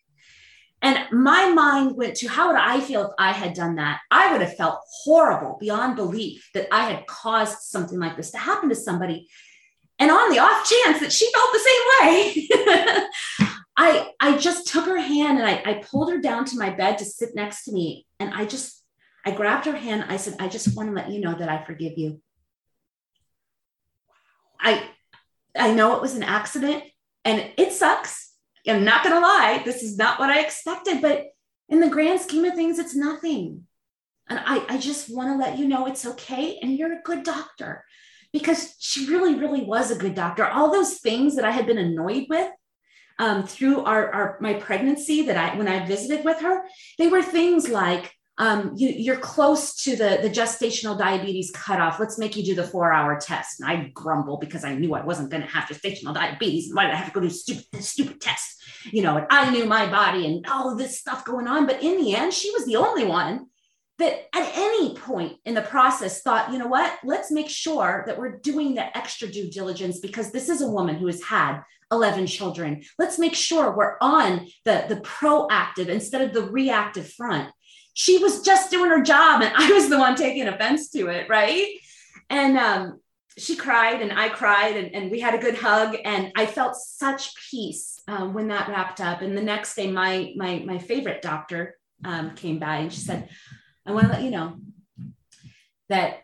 And 0.82 1.00
my 1.12 1.50
mind 1.50 1.98
went 1.98 2.16
to 2.18 2.28
how 2.28 2.48
would 2.48 2.60
I 2.60 2.80
feel 2.80 3.06
if 3.06 3.12
I 3.18 3.32
had 3.32 3.54
done 3.54 3.76
that? 3.76 4.00
I 4.12 4.32
would 4.32 4.42
have 4.42 4.56
felt 4.56 4.80
horrible 5.04 5.58
beyond 5.60 5.96
belief 5.96 6.50
that 6.54 6.68
I 6.72 6.90
had 6.90 7.08
caused 7.08 7.60
something 7.60 8.00
like 8.00 8.16
this 8.16 8.32
to 8.32 8.38
happen 8.38 8.70
to 8.70 8.76
somebody. 8.76 9.28
And 10.00 10.12
on 10.12 10.30
the 10.30 10.40
off 10.40 10.70
chance 10.70 11.00
that 11.00 11.12
she 11.12 11.32
felt 11.32 11.52
the 11.52 11.60
same 11.60 11.82
way, 12.02 13.50
I, 13.78 14.12
I 14.20 14.38
just 14.38 14.68
took 14.68 14.86
her 14.86 15.00
hand 15.00 15.40
and 15.40 15.48
I, 15.48 15.62
I 15.66 15.74
pulled 15.84 16.12
her 16.12 16.20
down 16.20 16.46
to 16.46 16.58
my 16.58 16.70
bed 16.70 17.00
to 17.00 17.06
sit 17.06 17.36
next 17.36 17.66
to 17.66 17.72
me. 17.72 18.06
And 18.20 18.32
I 18.34 18.46
just 18.46 18.84
I 19.26 19.32
grabbed 19.32 19.66
her 19.66 19.76
hand. 19.76 20.06
I 20.08 20.18
said, 20.18 20.36
I 20.40 20.48
just 20.48 20.76
want 20.76 20.90
to 20.90 20.96
let 20.96 21.12
you 21.12 21.20
know 21.20 21.34
that 21.34 21.50
I 21.50 21.64
forgive 21.64 21.98
you. 21.98 22.22
I 24.60 24.88
I 25.58 25.74
know 25.74 25.96
it 25.96 26.02
was 26.02 26.16
an 26.16 26.24
accident 26.24 26.84
and 27.26 27.52
it 27.58 27.74
sucks. 27.74 28.27
I'm 28.68 28.84
not 28.84 29.04
going 29.04 29.16
to 29.16 29.22
lie. 29.22 29.62
This 29.64 29.84
is 29.84 29.98
not 29.98 30.20
what 30.20 30.30
I 30.30 30.42
expected, 30.42 31.02
but 31.02 31.28
in 31.70 31.80
the 31.80 31.90
grand 31.90 32.22
scheme 32.22 32.46
of 32.46 32.56
things, 32.56 32.80
it's 32.80 32.96
nothing. 32.96 33.64
And 34.30 34.40
I, 34.46 34.66
I 34.70 34.78
just 34.78 35.14
want 35.14 35.30
to 35.30 35.38
let 35.38 35.58
you 35.58 35.68
know 35.68 35.88
it's 35.88 36.06
okay. 36.06 36.60
And 36.62 36.78
you're 36.78 36.94
a 36.94 37.02
good 37.04 37.24
doctor 37.24 37.84
because 38.34 38.76
she 38.80 39.08
really, 39.08 39.36
really 39.36 39.64
was 39.64 39.92
a 39.92 39.98
good 39.98 40.16
doctor. 40.16 40.46
All 40.46 40.72
those 40.72 40.98
things 40.98 41.36
that 41.36 41.46
I 41.46 41.52
had 41.52 41.66
been 41.66 41.78
annoyed 41.78 42.26
with 42.30 42.52
um, 43.20 43.48
through 43.48 43.84
our, 43.84 44.12
our 44.12 44.38
my 44.42 44.56
pregnancy 44.56 45.24
that 45.24 45.38
I 45.38 45.58
when 45.58 45.68
I 45.68 45.86
visited 45.86 46.26
with 46.26 46.42
her, 46.42 46.64
they 46.98 47.08
were 47.08 47.24
things 47.24 47.70
like 47.70 48.14
um, 48.40 48.74
you, 48.76 49.12
are 49.12 49.18
close 49.18 49.76
to 49.84 49.96
the, 49.96 50.20
the 50.22 50.30
gestational 50.30 50.98
diabetes 50.98 51.52
cutoff. 51.52 52.00
Let's 52.00 52.20
make 52.20 52.36
you 52.36 52.44
do 52.44 52.54
the 52.54 52.68
four 52.68 52.94
hour 52.94 53.20
test. 53.20 53.60
And 53.60 53.70
I 53.70 53.92
grumble 53.96 54.38
because 54.38 54.64
I 54.64 54.76
knew 54.76 54.94
I 54.94 55.04
wasn't 55.04 55.32
going 55.32 55.42
to 55.42 55.50
have 55.50 55.64
gestational 55.68 56.14
diabetes. 56.14 56.70
Why 56.72 56.86
did 56.86 56.94
I 56.94 56.98
have 56.98 57.08
to 57.08 57.14
go 57.14 57.22
do 57.22 57.30
stupid, 57.30 57.84
stupid 57.84 58.22
test? 58.22 58.57
You 58.92 59.04
know, 59.04 59.18
and 59.18 59.28
I 59.30 59.50
knew 59.50 59.66
my 59.66 59.90
body 59.90 60.26
and 60.26 60.46
all 60.48 60.76
this 60.76 61.00
stuff 61.00 61.26
going 61.26 61.48
on. 61.48 61.66
But 61.66 61.84
in 61.84 61.98
the 61.98 62.16
end, 62.16 62.34
she 62.34 62.52
was 62.52 62.66
the 62.66 62.78
only 62.78 63.06
one 63.06 63.48
that 64.00 64.28
at 64.36 64.52
any 64.56 64.96
point 64.96 65.38
in 65.46 65.56
the 65.56 65.62
process 65.62 66.22
thought, 66.22 66.52
you 66.52 66.60
know 66.60 66.68
what, 66.68 66.94
let's 67.04 67.32
make 67.32 67.50
sure 67.50 68.04
that 68.06 68.18
we're 68.18 68.38
doing 68.38 68.76
the 68.76 68.96
extra 68.96 69.28
due 69.28 69.50
diligence 69.50 70.00
because 70.00 70.32
this 70.32 70.50
is 70.50 70.62
a 70.62 70.70
woman 70.70 70.96
who 70.96 71.08
has 71.08 71.24
had 71.24 71.62
11 71.92 72.28
children. 72.28 72.84
Let's 73.00 73.18
make 73.18 73.34
sure 73.34 73.76
we're 73.76 73.98
on 74.00 74.48
the, 74.66 74.86
the 74.88 74.98
proactive 74.98 75.88
instead 75.88 76.22
of 76.22 76.34
the 76.34 76.44
reactive 76.44 77.12
front 77.12 77.50
she 77.98 78.20
was 78.20 78.44
just 78.44 78.70
doing 78.70 78.92
her 78.92 79.02
job 79.02 79.42
and 79.42 79.52
I 79.56 79.72
was 79.72 79.90
the 79.90 79.98
one 79.98 80.16
taking 80.16 80.48
offense 80.48 80.92
to 80.92 81.08
it, 81.08 81.28
right? 81.30 81.68
And 82.30 82.56
um, 82.56 83.00
she 83.38 83.56
cried 83.56 84.02
and 84.02 84.12
I 84.12 84.30
cried 84.30 84.76
and, 84.76 84.96
and, 84.96 85.12
we 85.12 85.20
had 85.20 85.36
a 85.36 85.38
good 85.38 85.56
hug 85.56 85.96
and 86.04 86.32
I 86.36 86.48
felt 86.48 86.76
such 86.76 87.36
peace 87.50 88.00
um, 88.08 88.34
when 88.34 88.48
that 88.48 88.68
wrapped 88.68 89.00
up. 89.00 89.22
And 89.22 89.38
the 89.38 89.44
next 89.44 89.76
day, 89.76 89.92
my 89.92 90.34
my 90.36 90.64
my 90.66 90.80
favorite 90.80 91.22
doctor 91.22 91.76
um, 92.04 92.36
came 92.36 92.58
by 92.60 92.78
and 92.78 92.92
she 92.92 93.00
said, 93.00 93.30
"I 93.86 93.92
want 93.92 94.08
to 94.08 94.14
let 94.14 94.24
you 94.24 94.32
know 94.32 94.58
that 95.90 96.24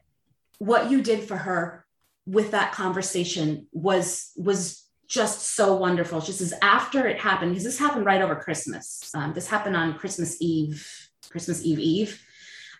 what 0.58 0.89
you 0.89 1.02
did 1.02 1.23
for 1.23 1.38
her 1.38 1.86
with 2.26 2.52
that 2.52 2.71
conversation 2.71 3.67
was 3.71 4.32
was 4.36 4.84
just 5.08 5.56
so 5.56 5.76
wonderful." 5.76 6.19
She 6.21 6.32
says 6.32 6.54
after 6.62 7.08
it 7.08 7.19
happened 7.19 7.52
because 7.52 7.63
this 7.65 7.80
happened 7.80 8.06
right 8.06 8.21
over 8.21 8.36
Christmas. 8.36 9.12
Um, 9.13 9.34
this 9.34 9.47
happened 9.47 9.76
on 9.76 9.99
Christmas 9.99 10.38
Eve 10.41 10.88
Christmas 11.30 11.63
Eve 11.63 11.80
Eve. 11.80 12.26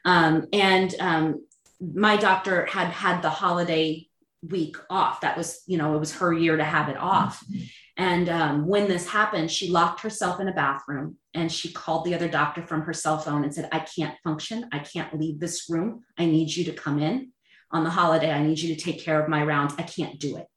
Um, 0.06 0.48
and 0.52 0.94
um, 1.00 1.46
my 1.80 2.18
doctor 2.18 2.66
had 2.66 2.90
had 2.90 3.22
the 3.22 3.30
holiday 3.30 4.08
week 4.50 4.78
off. 4.90 5.22
That 5.22 5.38
was, 5.38 5.62
you 5.68 5.78
know, 5.78 5.96
it 5.96 6.00
was 6.00 6.16
her 6.16 6.34
year 6.34 6.58
to 6.58 6.64
have 6.64 6.90
it 6.90 6.98
off. 6.98 7.44
And 7.96 8.28
um, 8.30 8.68
when 8.68 8.88
this 8.88 9.08
happened, 9.08 9.52
she 9.52 9.70
locked 9.70 10.02
herself 10.02 10.40
in 10.40 10.48
a 10.48 10.54
bathroom 10.54 11.18
and 11.34 11.52
she 11.52 11.72
called 11.72 12.06
the 12.06 12.16
other 12.16 12.28
doctor 12.28 12.66
from 12.66 12.82
her 12.82 12.94
cell 12.94 13.20
phone 13.20 13.44
and 13.44 13.54
said, 13.54 13.70
I 13.72 13.80
can't 13.80 14.16
function. 14.24 14.68
I 14.72 14.80
can't 14.80 15.18
leave 15.20 15.40
this 15.40 15.70
room. 15.70 16.04
I 16.18 16.26
need 16.26 16.56
you 16.56 16.66
to 16.66 16.74
come 16.74 17.00
in 17.00 17.32
on 17.72 17.84
the 17.84 17.90
holiday. 17.90 18.32
I 18.32 18.44
need 18.44 18.60
you 18.60 18.76
to 18.76 18.82
take 18.82 19.00
care 19.00 19.22
of 19.22 19.30
my 19.30 19.44
rounds. 19.44 19.76
I 19.78 19.84
can't 19.84 20.20
do 20.20 20.38
it. 20.38 20.48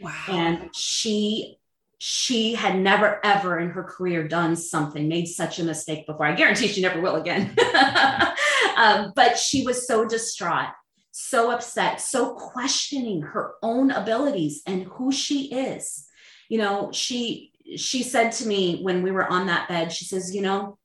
Wow. 0.00 0.12
And 0.28 0.70
she 0.74 1.58
she 2.04 2.54
had 2.54 2.76
never 2.76 3.24
ever 3.24 3.60
in 3.60 3.70
her 3.70 3.84
career 3.84 4.26
done 4.26 4.56
something 4.56 5.06
made 5.06 5.28
such 5.28 5.60
a 5.60 5.62
mistake 5.62 6.04
before 6.04 6.26
i 6.26 6.34
guarantee 6.34 6.66
she 6.66 6.82
never 6.82 7.00
will 7.00 7.14
again 7.14 7.56
um, 8.76 9.12
but 9.14 9.38
she 9.38 9.64
was 9.64 9.86
so 9.86 10.04
distraught 10.04 10.70
so 11.12 11.50
upset 11.50 12.00
so 12.00 12.34
questioning 12.34 13.22
her 13.22 13.54
own 13.62 13.90
abilities 13.90 14.62
and 14.66 14.84
who 14.84 15.12
she 15.12 15.52
is 15.52 16.06
you 16.48 16.58
know 16.58 16.90
she 16.92 17.52
she 17.76 18.02
said 18.02 18.30
to 18.30 18.46
me 18.46 18.82
when 18.82 19.02
we 19.02 19.10
were 19.10 19.26
on 19.26 19.46
that 19.46 19.68
bed 19.68 19.92
she 19.92 20.04
says 20.04 20.34
you 20.34 20.42
know 20.42 20.78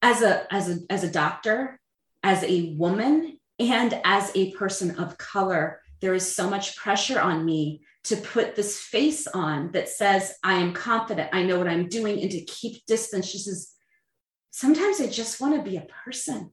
as 0.00 0.22
a 0.22 0.52
as 0.52 0.68
a 0.68 0.78
as 0.90 1.02
a 1.02 1.10
doctor 1.10 1.80
as 2.22 2.44
a 2.44 2.74
woman 2.76 3.38
and 3.58 4.00
as 4.04 4.30
a 4.34 4.52
person 4.52 4.98
of 4.98 5.18
color 5.18 5.80
there 6.00 6.14
is 6.14 6.34
so 6.34 6.50
much 6.50 6.76
pressure 6.76 7.20
on 7.20 7.44
me 7.44 7.82
to 8.04 8.16
put 8.16 8.56
this 8.56 8.80
face 8.80 9.26
on 9.28 9.70
that 9.72 9.88
says, 9.88 10.34
I 10.42 10.54
am 10.54 10.72
confident, 10.72 11.30
I 11.32 11.44
know 11.44 11.58
what 11.58 11.68
I'm 11.68 11.88
doing, 11.88 12.20
and 12.20 12.30
to 12.30 12.40
keep 12.40 12.84
distance. 12.86 13.26
She 13.26 13.38
says, 13.38 13.70
sometimes 14.50 15.00
I 15.00 15.06
just 15.06 15.40
want 15.40 15.54
to 15.54 15.70
be 15.70 15.76
a 15.76 15.86
person. 16.04 16.52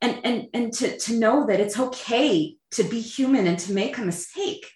And, 0.00 0.20
and, 0.24 0.48
and 0.54 0.72
to, 0.74 0.98
to 0.98 1.14
know 1.14 1.46
that 1.46 1.60
it's 1.60 1.78
okay 1.78 2.56
to 2.72 2.84
be 2.84 3.00
human 3.00 3.46
and 3.46 3.58
to 3.60 3.72
make 3.72 3.98
a 3.98 4.02
mistake. 4.02 4.66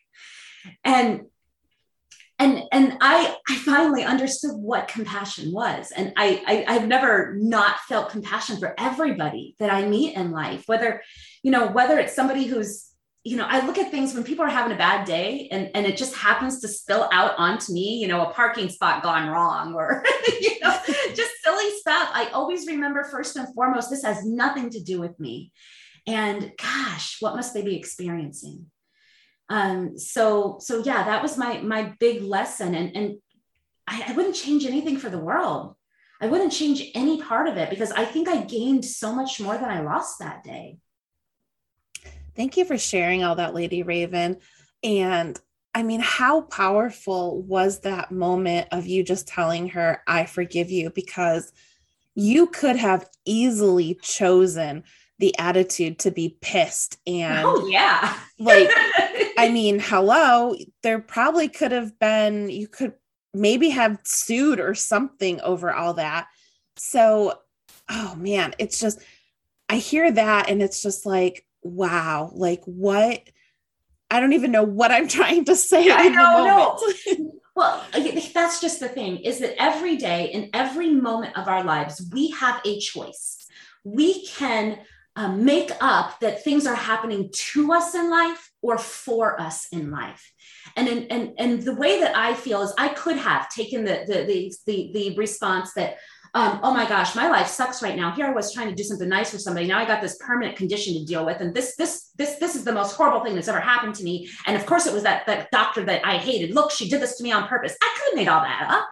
And 0.85 1.23
and 2.39 2.63
and 2.73 2.99
I 3.01 3.37
I 3.49 3.57
finally 3.59 4.03
understood 4.03 4.53
what 4.55 4.89
compassion 4.89 5.53
was. 5.53 5.93
And 5.93 6.13
I, 6.17 6.43
I 6.47 6.75
I've 6.75 6.89
never 6.89 7.37
not 7.39 7.79
felt 7.89 8.11
compassion 8.11 8.59
for 8.59 8.75
everybody 8.79 9.55
that 9.61 9.73
I 9.73 9.87
meet 9.87 10.17
in 10.17 10.33
life, 10.33 10.65
whether, 10.67 11.03
you 11.45 11.53
know, 11.53 11.69
whether 11.69 11.99
it's 11.99 12.17
somebody 12.17 12.45
who's 12.45 12.92
you 13.25 13.37
know, 13.37 13.47
I 13.49 13.65
look 13.65 13.79
at 13.79 13.91
things 13.91 14.15
when 14.15 14.25
people 14.25 14.45
are 14.45 14.51
having 14.51 14.73
a 14.73 14.79
bad 14.79 15.07
day 15.07 15.49
and, 15.53 15.71
and 15.75 15.87
it 15.87 15.97
just 15.97 16.15
happens 16.15 16.61
to 16.61 16.69
spill 16.69 17.09
out 17.13 17.39
onto 17.39 17.73
me, 17.73 17.99
you 17.99 18.09
know, 18.09 18.27
a 18.27 18.33
parking 18.33 18.69
spot 18.69 19.03
gone 19.03 19.29
wrong 19.29 19.75
or, 19.75 20.05
you 20.41 20.59
know, 20.61 20.77
just 21.15 21.31
silly 21.45 21.71
stuff. 21.79 22.11
I 22.13 22.31
always 22.33 22.67
remember 22.67 23.05
first 23.05 23.37
and 23.37 23.53
foremost, 23.55 23.91
this 23.91 24.03
has 24.03 24.25
nothing 24.25 24.71
to 24.71 24.81
do 24.81 25.01
with 25.01 25.19
me. 25.21 25.53
And 26.05 26.53
gosh, 26.61 27.19
what 27.21 27.37
must 27.37 27.55
they 27.55 27.63
be 27.63 27.77
experiencing? 27.77 28.67
Um, 29.49 29.97
so, 29.99 30.57
so 30.61 30.83
yeah, 30.83 31.05
that 31.05 31.23
was 31.23 31.39
my, 31.39 31.61
my 31.61 31.95
big 32.01 32.23
lesson. 32.23 32.75
And, 32.75 32.97
and 32.97 33.19
I, 33.87 34.07
I 34.09 34.13
wouldn't 34.15 34.35
change 34.35 34.67
anything 34.67 34.97
for 34.97 35.11
the 35.11 35.19
world. 35.19 35.77
I 36.21 36.27
wouldn't 36.27 36.53
change 36.53 36.83
any 36.97 37.23
part 37.23 37.47
of 37.47 37.57
it 37.57 37.71
because 37.71 37.93
I 37.93 38.05
think 38.05 38.29
I 38.29 38.43
gained 38.43 38.85
so 38.85 39.15
much 39.15 39.41
more 39.41 39.57
than 39.57 39.71
I 39.71 39.83
lost 39.83 40.19
that 40.19 40.43
day. 40.43 40.79
Thank 42.35 42.57
you 42.57 42.65
for 42.65 42.79
sharing 42.79 43.25
all 43.25 43.37
that, 43.37 43.55
Lady 43.55 43.83
Rayven. 43.83 44.41
And 44.83 45.39
I 45.75 45.83
mean, 45.83 46.01
how 46.01 46.43
powerful 46.43 47.43
was 47.43 47.81
that 47.81 48.11
moment 48.11 48.69
of 48.73 48.87
you 48.87 49.03
just 49.03 49.29
telling 49.29 49.69
her, 49.71 50.03
I 50.07 50.27
forgive 50.27 50.71
you? 50.71 50.91
Because 50.91 51.53
you 52.15 52.47
could 52.47 52.77
have 52.77 53.09
easily 53.25 53.99
chosen 54.03 54.85
the 55.19 55.39
attitude 55.39 56.01
to 56.01 56.11
be 56.11 56.37
pissed 56.41 56.99
and 57.07 57.47
oh 57.47 57.69
yeah 57.69 58.19
like 58.41 58.69
i 59.39 59.49
mean 59.53 59.79
hello 59.79 60.53
there 60.83 60.99
probably 60.99 61.49
could 61.49 61.71
have 61.71 61.97
been 62.01 62.51
you 62.51 62.67
could 62.67 62.93
maybe 63.33 63.69
have 63.69 64.01
sued 64.03 64.59
or 64.59 64.75
something 64.75 65.41
over 65.43 65.73
all 65.73 65.95
that 65.95 66.27
so 66.77 67.35
oh 67.89 68.17
man 68.17 68.53
it's 68.59 68.81
just 68.81 68.99
i 69.69 69.77
hear 69.77 70.11
that 70.11 70.51
and 70.51 70.61
it's 70.61 70.83
just 70.83 71.07
like 71.07 71.47
wow, 71.63 72.31
like 72.35 72.63
what? 72.65 73.23
I 74.11 74.21
don't 74.21 74.35
even 74.35 74.53
know 74.53 74.65
what 74.65 74.93
I'm 74.93 75.09
trying 75.19 75.45
to 75.47 75.57
say. 75.57 75.91
I 75.91 76.09
know, 76.09 76.45
no. 77.17 77.33
well, 77.57 77.83
that's 78.35 78.61
just 78.61 78.81
the 78.81 78.89
thing 78.89 79.19
is 79.19 79.41
that 79.41 79.61
every 79.61 79.97
day 79.97 80.27
in 80.27 80.51
every 80.53 80.91
moment 80.91 81.37
of 81.37 81.49
our 81.49 81.65
lives, 81.65 82.09
we 82.13 82.31
have 82.31 82.61
a 82.65 82.79
choice. 82.79 83.47
We 83.85 84.27
can 84.27 84.79
um, 85.17 85.45
make 85.45 85.71
up 85.81 86.21
that 86.21 86.43
things 86.43 86.67
are 86.67 86.75
happening 86.75 87.31
to 87.33 87.73
us 87.73 87.95
in 87.95 88.11
life 88.11 88.51
or 88.63 88.79
for 88.79 89.39
us 89.41 89.67
in 89.71 89.91
life. 89.91 90.33
And, 90.77 90.89
in, 90.89 91.07
and, 91.09 91.33
and 91.39 91.63
the 91.63 91.75
way 91.75 92.01
that 92.01 92.17
I 92.17 92.35
feel 92.35 92.63
is 92.63 92.73
I 92.79 92.89
could 92.89 93.17
have 93.17 93.51
taken 93.51 93.85
the, 93.85 94.05
the, 94.07 94.25
the, 94.25 94.53
the, 94.67 94.91
the 94.95 95.17
response 95.17 95.75
that, 95.75 95.97
um, 96.35 96.61
oh 96.63 96.73
my 96.73 96.89
gosh, 96.89 97.15
my 97.15 97.29
life 97.29 97.47
sucks 97.47 97.83
right 97.83 97.95
now. 97.95 98.13
Here 98.13 98.27
I 98.27 98.33
was 98.33 98.55
trying 98.55 98.69
to 98.69 98.75
do 98.75 98.83
something 98.83 99.09
nice 99.09 99.31
for 99.31 99.39
somebody. 99.39 99.67
Now 99.67 99.79
I 99.79 99.85
got 99.85 100.01
this 100.01 100.17
permanent 100.17 100.57
condition 100.57 100.95
to 100.95 101.05
deal 101.05 101.27
with. 101.27 101.41
And 101.41 101.55
this, 101.55 101.77
this, 101.77 102.11
this, 102.17 102.37
this 102.37 102.57
is 102.57 102.65
the 102.65 102.73
most 102.73 102.97
horrible 102.97 103.23
thing 103.23 103.35
that's 103.35 103.49
ever 103.49 103.61
happened 103.61 103.95
to 103.97 104.05
me. 104.05 104.31
And 104.47 104.57
of 104.57 104.65
course 104.65 104.87
it 104.87 104.95
was 104.95 105.03
that, 105.03 105.27
that 105.27 105.51
doctor 105.51 105.85
that 105.85 106.07
I 106.07 106.17
hated. 106.17 106.55
Look, 106.55 106.71
she 106.71 106.89
did 106.89 107.03
this 107.03 107.19
to 107.19 107.23
me 107.23 107.33
on 107.33 107.49
purpose. 107.49 107.77
I 107.83 107.95
could 107.97 108.11
have 108.11 108.17
made 108.17 108.29
all 108.29 108.41
that 108.41 108.67
up. 108.71 108.89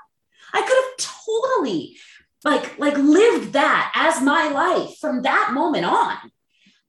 I 0.53 0.61
could 0.61 0.77
have 0.77 1.17
totally 1.25 1.97
like, 2.45 2.79
like 2.79 2.99
lived 2.99 3.55
that 3.55 3.93
as 3.95 4.23
my 4.23 4.49
life 4.49 4.99
from 5.01 5.23
that 5.23 5.53
moment 5.55 5.87
on 5.87 6.19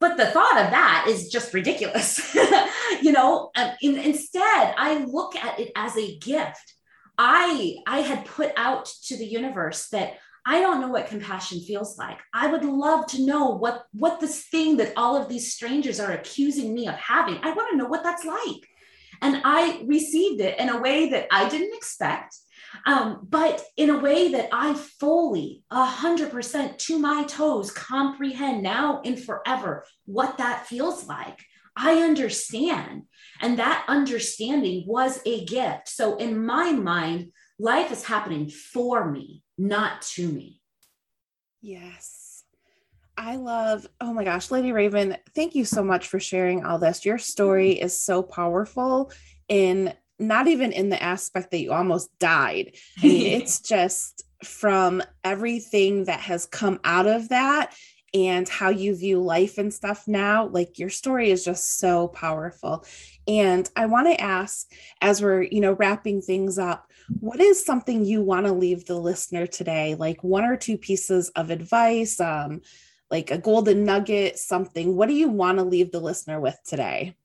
but 0.01 0.17
the 0.17 0.25
thought 0.25 0.57
of 0.59 0.71
that 0.71 1.05
is 1.07 1.29
just 1.29 1.53
ridiculous 1.53 2.35
you 3.01 3.11
know 3.11 3.51
um, 3.55 3.71
in, 3.81 3.97
instead 3.97 4.73
i 4.77 5.05
look 5.07 5.35
at 5.35 5.59
it 5.59 5.71
as 5.75 5.95
a 5.95 6.17
gift 6.17 6.73
i 7.17 7.75
i 7.85 7.99
had 7.99 8.25
put 8.25 8.51
out 8.57 8.85
to 9.03 9.15
the 9.15 9.25
universe 9.25 9.89
that 9.89 10.13
I 10.45 10.59
don't 10.59 10.81
know 10.81 10.87
what 10.87 11.07
compassion 11.07 11.61
feels 11.61 11.97
like. 11.97 12.17
I 12.33 12.47
would 12.47 12.65
love 12.65 13.05
to 13.07 13.25
know 13.25 13.49
what 13.49 13.85
what 13.91 14.19
this 14.19 14.47
thing 14.47 14.77
that 14.77 14.93
all 14.97 15.15
of 15.15 15.29
these 15.29 15.53
strangers 15.53 15.99
are 15.99 16.11
accusing 16.11 16.73
me 16.73 16.87
of 16.87 16.95
having. 16.95 17.37
I 17.43 17.53
want 17.53 17.71
to 17.71 17.77
know 17.77 17.85
what 17.85 18.03
that's 18.03 18.25
like. 18.25 18.67
And 19.21 19.41
I 19.45 19.83
received 19.85 20.41
it 20.41 20.59
in 20.59 20.69
a 20.69 20.81
way 20.81 21.09
that 21.09 21.27
I 21.31 21.47
didn't 21.47 21.75
expect, 21.75 22.35
um, 22.87 23.27
but 23.29 23.63
in 23.77 23.91
a 23.91 23.99
way 23.99 24.31
that 24.31 24.49
I 24.51 24.73
fully, 24.73 25.63
a 25.69 25.85
hundred 25.85 26.31
percent 26.31 26.79
to 26.79 26.97
my 26.97 27.23
toes, 27.25 27.69
comprehend 27.69 28.63
now 28.63 29.01
and 29.05 29.19
forever 29.19 29.85
what 30.05 30.39
that 30.39 30.65
feels 30.65 31.07
like. 31.07 31.39
I 31.75 32.01
understand. 32.01 33.03
And 33.41 33.59
that 33.59 33.85
understanding 33.87 34.85
was 34.87 35.19
a 35.25 35.45
gift. 35.45 35.87
So 35.87 36.17
in 36.17 36.43
my 36.43 36.71
mind, 36.71 37.31
life 37.59 37.91
is 37.91 38.03
happening 38.03 38.49
for 38.49 39.09
me 39.09 39.43
not 39.61 40.01
to 40.01 40.27
me. 40.27 40.59
Yes. 41.61 42.43
I 43.17 43.35
love, 43.35 43.85
oh 43.99 44.13
my 44.13 44.23
gosh, 44.23 44.49
Lady 44.49 44.71
Rayven, 44.71 45.17
thank 45.35 45.53
you 45.53 45.65
so 45.65 45.83
much 45.83 46.07
for 46.07 46.19
sharing 46.19 46.65
all 46.65 46.79
this. 46.79 47.05
Your 47.05 47.19
story 47.19 47.75
mm-hmm. 47.75 47.85
is 47.85 47.99
so 47.99 48.23
powerful 48.23 49.11
in 49.47 49.93
not 50.17 50.47
even 50.47 50.71
in 50.71 50.89
the 50.89 51.01
aspect 51.01 51.51
that 51.51 51.59
you 51.59 51.71
almost 51.71 52.09
died. 52.19 52.75
I 53.01 53.05
mean, 53.05 53.25
it's 53.41 53.59
just 53.59 54.23
from 54.43 55.03
everything 55.23 56.05
that 56.05 56.21
has 56.21 56.45
come 56.47 56.79
out 56.83 57.05
of 57.05 57.29
that 57.29 57.75
and 58.13 58.47
how 58.49 58.69
you 58.69 58.95
view 58.95 59.21
life 59.21 59.57
and 59.57 59.73
stuff 59.73 60.07
now. 60.07 60.47
Like 60.47 60.79
your 60.79 60.89
story 60.89 61.31
is 61.31 61.45
just 61.45 61.77
so 61.77 62.07
powerful. 62.07 62.85
And 63.27 63.69
I 63.75 63.85
want 63.85 64.07
to 64.07 64.19
ask, 64.19 64.69
as 65.01 65.21
we're, 65.21 65.43
you 65.43 65.61
know, 65.61 65.73
wrapping 65.73 66.21
things 66.21 66.57
up, 66.57 66.90
what 67.19 67.39
is 67.39 67.65
something 67.65 68.05
you 68.05 68.21
want 68.21 68.45
to 68.45 68.53
leave 68.53 68.85
the 68.85 68.97
listener 68.97 69.45
today? 69.45 69.95
Like 69.95 70.23
one 70.23 70.45
or 70.45 70.57
two 70.57 70.77
pieces 70.77 71.29
of 71.29 71.49
advice, 71.49 72.19
um, 72.19 72.61
like 73.09 73.31
a 73.31 73.37
golden 73.37 73.83
nugget, 73.83 74.39
something. 74.39 74.95
What 74.95 75.09
do 75.09 75.13
you 75.13 75.29
want 75.29 75.57
to 75.57 75.63
leave 75.63 75.91
the 75.91 75.99
listener 75.99 76.39
with 76.39 76.57
today? 76.65 77.15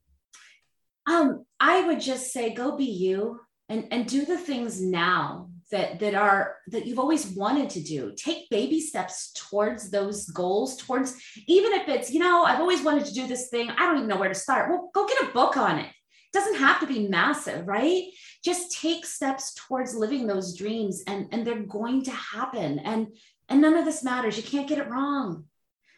Um, 1.06 1.44
I 1.60 1.86
would 1.86 2.00
just 2.00 2.32
say 2.32 2.52
go 2.52 2.76
be 2.76 2.84
you 2.84 3.40
and, 3.68 3.86
and 3.90 4.06
do 4.06 4.24
the 4.24 4.38
things 4.38 4.80
now 4.80 5.50
that 5.70 5.98
that 5.98 6.14
are 6.14 6.56
that 6.68 6.86
you've 6.86 6.98
always 6.98 7.26
wanted 7.26 7.68
to 7.70 7.82
do 7.82 8.12
take 8.16 8.48
baby 8.50 8.80
steps 8.80 9.32
towards 9.32 9.90
those 9.90 10.28
goals 10.28 10.76
towards 10.76 11.20
even 11.48 11.72
if 11.72 11.88
it's 11.88 12.12
you 12.12 12.20
know 12.20 12.44
i've 12.44 12.60
always 12.60 12.82
wanted 12.82 13.04
to 13.04 13.12
do 13.12 13.26
this 13.26 13.48
thing 13.48 13.68
i 13.70 13.78
don't 13.78 13.96
even 13.96 14.08
know 14.08 14.16
where 14.16 14.28
to 14.28 14.34
start 14.34 14.70
well 14.70 14.90
go 14.94 15.08
get 15.08 15.28
a 15.28 15.32
book 15.32 15.56
on 15.56 15.80
it 15.80 15.90
doesn't 16.32 16.56
have 16.56 16.80
to 16.80 16.86
be 16.86 17.08
massive, 17.08 17.66
right? 17.66 18.04
Just 18.44 18.72
take 18.72 19.06
steps 19.06 19.54
towards 19.54 19.94
living 19.94 20.26
those 20.26 20.56
dreams 20.56 21.02
and, 21.06 21.28
and 21.32 21.46
they're 21.46 21.62
going 21.62 22.02
to 22.04 22.10
happen. 22.10 22.78
And, 22.80 23.08
and 23.48 23.60
none 23.60 23.76
of 23.76 23.84
this 23.84 24.04
matters. 24.04 24.36
You 24.36 24.42
can't 24.42 24.68
get 24.68 24.78
it 24.78 24.88
wrong. 24.88 25.44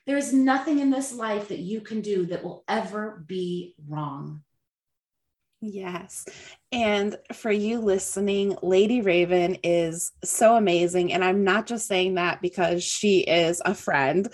There 0.06 0.16
is 0.16 0.32
nothing 0.32 0.78
in 0.78 0.90
this 0.90 1.12
life 1.12 1.48
that 1.48 1.58
you 1.58 1.80
can 1.80 2.00
do 2.00 2.26
that 2.26 2.42
will 2.42 2.64
ever 2.66 3.22
be 3.26 3.74
wrong. 3.86 4.42
Yes. 5.60 6.24
And 6.70 7.16
for 7.32 7.50
you 7.50 7.80
listening, 7.80 8.56
Lady 8.62 9.02
Rayven 9.02 9.58
is 9.64 10.12
so 10.22 10.56
amazing. 10.56 11.12
And 11.12 11.24
I'm 11.24 11.42
not 11.42 11.66
just 11.66 11.86
saying 11.86 12.14
that 12.14 12.40
because 12.40 12.84
she 12.84 13.20
is 13.20 13.60
a 13.64 13.74
friend 13.74 14.28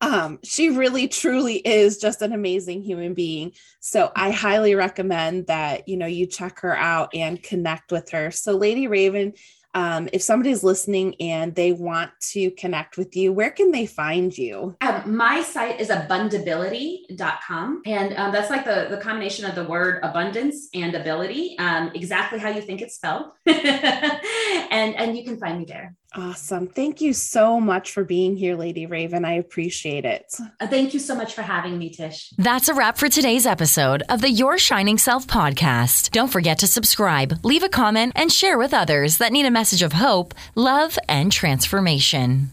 um, 0.00 0.38
she 0.42 0.70
really 0.70 1.08
truly 1.08 1.56
is 1.56 1.98
just 1.98 2.22
an 2.22 2.32
amazing 2.32 2.82
human 2.82 3.14
being. 3.14 3.52
So 3.80 4.12
I 4.14 4.30
highly 4.30 4.74
recommend 4.74 5.46
that 5.46 5.88
you 5.88 5.96
know 5.96 6.06
you 6.06 6.26
check 6.26 6.60
her 6.60 6.76
out 6.76 7.14
and 7.14 7.42
connect 7.42 7.92
with 7.92 8.10
her. 8.10 8.30
So 8.30 8.56
Lady 8.56 8.86
Rayven, 8.86 9.36
um, 9.76 10.08
if 10.10 10.22
somebody's 10.22 10.64
listening 10.64 11.16
and 11.20 11.54
they 11.54 11.70
want 11.72 12.10
to 12.30 12.50
connect 12.52 12.96
with 12.96 13.14
you, 13.14 13.30
where 13.30 13.50
can 13.50 13.72
they 13.72 13.84
find 13.84 14.36
you? 14.36 14.74
Um, 14.80 15.14
my 15.14 15.42
site 15.42 15.78
is 15.78 15.90
abundability.com. 15.90 17.82
And 17.84 18.14
um, 18.16 18.32
that's 18.32 18.48
like 18.48 18.64
the, 18.64 18.86
the 18.88 18.96
combination 18.96 19.44
of 19.44 19.54
the 19.54 19.64
word 19.64 20.00
abundance 20.02 20.70
and 20.72 20.94
ability, 20.94 21.58
um, 21.58 21.90
exactly 21.94 22.38
how 22.38 22.48
you 22.48 22.62
think 22.62 22.80
it's 22.80 22.94
spelled. 22.94 23.32
and, 23.46 24.94
and 24.96 25.14
you 25.14 25.24
can 25.24 25.36
find 25.36 25.58
me 25.58 25.66
there. 25.66 25.94
Awesome. 26.14 26.66
Thank 26.66 27.00
you 27.00 27.12
so 27.12 27.60
much 27.60 27.92
for 27.92 28.04
being 28.04 28.36
here, 28.36 28.56
Lady 28.56 28.86
Rayven. 28.86 29.24
I 29.26 29.34
appreciate 29.34 30.04
it. 30.04 30.34
Uh, 30.60 30.66
thank 30.66 30.94
you 30.94 31.00
so 31.00 31.14
much 31.14 31.34
for 31.34 31.42
having 31.42 31.78
me, 31.78 31.90
Tish. 31.90 32.30
That's 32.38 32.68
a 32.68 32.74
wrap 32.74 32.96
for 32.96 33.08
today's 33.08 33.44
episode 33.44 34.02
of 34.08 34.20
the 34.22 34.30
Your 34.30 34.56
Shining 34.56 34.98
Self 34.98 35.26
podcast. 35.26 36.10
Don't 36.12 36.32
forget 36.32 36.58
to 36.60 36.66
subscribe, 36.66 37.44
leave 37.44 37.62
a 37.62 37.68
comment, 37.68 38.12
and 38.16 38.32
share 38.32 38.56
with 38.56 38.72
others 38.72 39.18
that 39.18 39.32
need 39.32 39.46
a 39.46 39.50
message 39.50 39.82
of 39.82 39.94
hope, 39.94 40.32
love, 40.54 40.98
and 41.08 41.30
transformation. 41.30 42.52